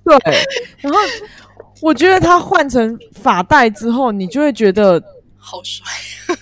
[0.04, 0.16] 对，
[0.80, 0.98] 然后
[1.80, 5.02] 我觉得他换成发带之后，你就会觉得
[5.36, 5.86] 好帅，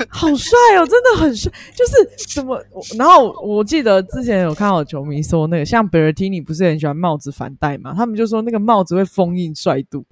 [0.09, 1.51] 好帅哦，真的很帅。
[1.77, 2.61] 就是什么？
[2.99, 7.95] 然后我记得之前有看到球迷说，那个像 Bertini 不是很喜欢帽子反戴嘛？
[7.97, 10.05] 他们就说那个帽子会封印帅度。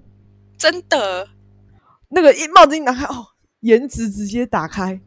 [0.61, 1.27] 真的，
[2.11, 3.29] 那个一帽子一拿开，哦，
[3.61, 5.01] 颜值直接打开。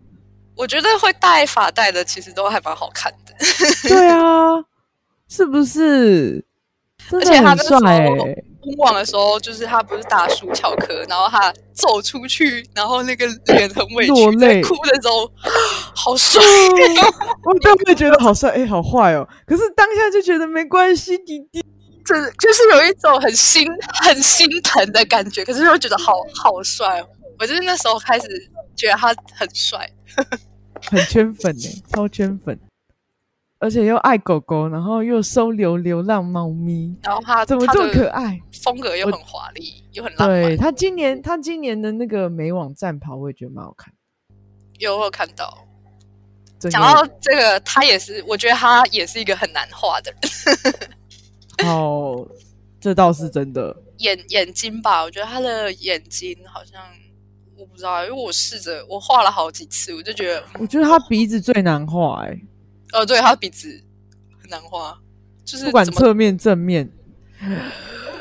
[0.56, 3.34] 我觉得会戴发带的，其实都还蛮好看的。
[3.88, 4.66] 对啊，
[5.30, 6.44] 是不是？
[7.12, 7.80] 而且他那时候！
[7.80, 15.30] 封网的时候，就是他不是打输翘课，然后他走出去，然后那个脸很委屈，在哭的时候，
[15.94, 16.42] 好帅！
[17.44, 19.28] 我当时觉得好帅，哎，好坏哦。
[19.46, 21.64] 可是当下就觉得没关系，弟弟，
[22.06, 23.68] 这就是有一种很心
[24.02, 25.44] 很心疼的感觉。
[25.46, 27.08] 可是又觉得好好帅哦。
[27.40, 28.28] 我就是那时候开始
[28.76, 29.90] 觉得他很帅，
[30.90, 32.60] 很圈粉呢，超圈粉。
[33.60, 38.38] 而且又爱狗狗，然后又收留流浪猫咪，然后他怎么这么可爱？
[38.62, 40.42] 风格又很华丽，又很浪漫。
[40.42, 43.94] 对他今年他今年的那个美网战袍，我也觉得蛮好看。
[44.80, 45.66] 有有看到。
[46.70, 50.20] 讲到这个，他也是，我觉得他也是一个很难画的人。
[51.60, 52.28] 哦，
[52.80, 53.76] 这倒是真的。
[54.00, 56.82] 眼眼睛吧，我觉得他的眼睛好像
[57.56, 62.38] 我不知道，因为我试着我画了好几次，我就觉得，我觉得他鼻子最难画哎。
[62.92, 63.82] 哦，对，他鼻子
[64.42, 65.00] 很难画，
[65.46, 66.92] 就是不管侧面正面，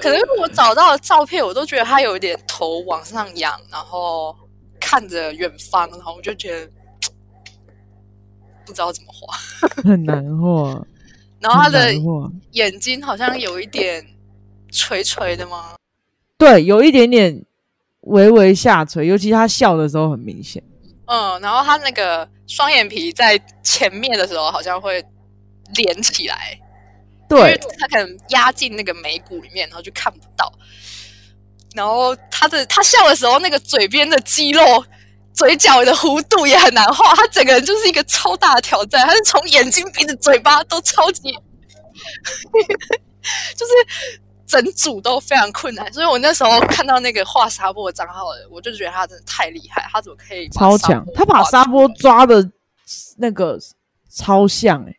[0.00, 4.36] 可能我找到的照片，我都觉得他有一点头往上仰，然后
[4.78, 6.70] 看着远方，然后我就觉得
[8.64, 9.36] 不知道怎么画，
[9.82, 10.86] 很难画。
[11.42, 11.92] 然后他的
[12.52, 14.06] 眼睛好像有一点
[14.70, 15.74] 垂垂的吗？
[16.38, 17.44] 对，有一点点
[18.02, 20.62] 微微下垂，尤其他笑的时候很明显。
[21.06, 25.04] 嗯，然后他那个双眼皮在前面的时候好像会
[25.74, 26.58] 连起来，
[27.28, 30.50] 对，他可能压进那个眉骨里面，然后就看不到。
[31.74, 34.62] 然后他的他笑的时候，那个嘴边的肌肉、
[35.32, 41.32] 嘴角的弧度也很难画，他整个人就是一个超大的挑战，他是从眼睛、鼻子、嘴巴都超级，
[43.56, 43.72] 就是。
[44.44, 51.02] 整组都非常困难，所以我那时候看到那个画沙波的账号的，我就觉得他真的太厉害，他怎么可以超强？
[51.14, 52.46] 他把沙波抓的
[53.16, 53.58] 那个
[54.10, 54.94] 超像哎！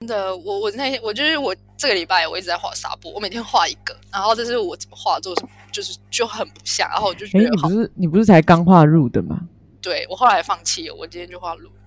[0.00, 9.40] 真的，我我那我就是我这个礼拜我一直在画沙波，我每天画一个，然后这是我怎么画做什么，就是就很不像，然后我就觉得你不是你不是才刚画入的吗？
[9.80, 11.70] 对我后来放弃了，我今天就画路。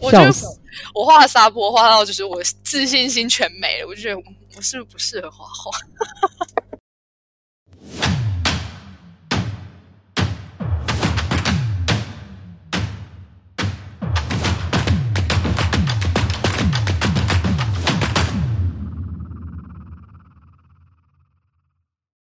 [0.00, 0.18] 我就
[0.94, 4.22] 我画沙坡画到就是我自信心全没了，我就觉得。
[4.54, 5.70] 我是不是不适合画画？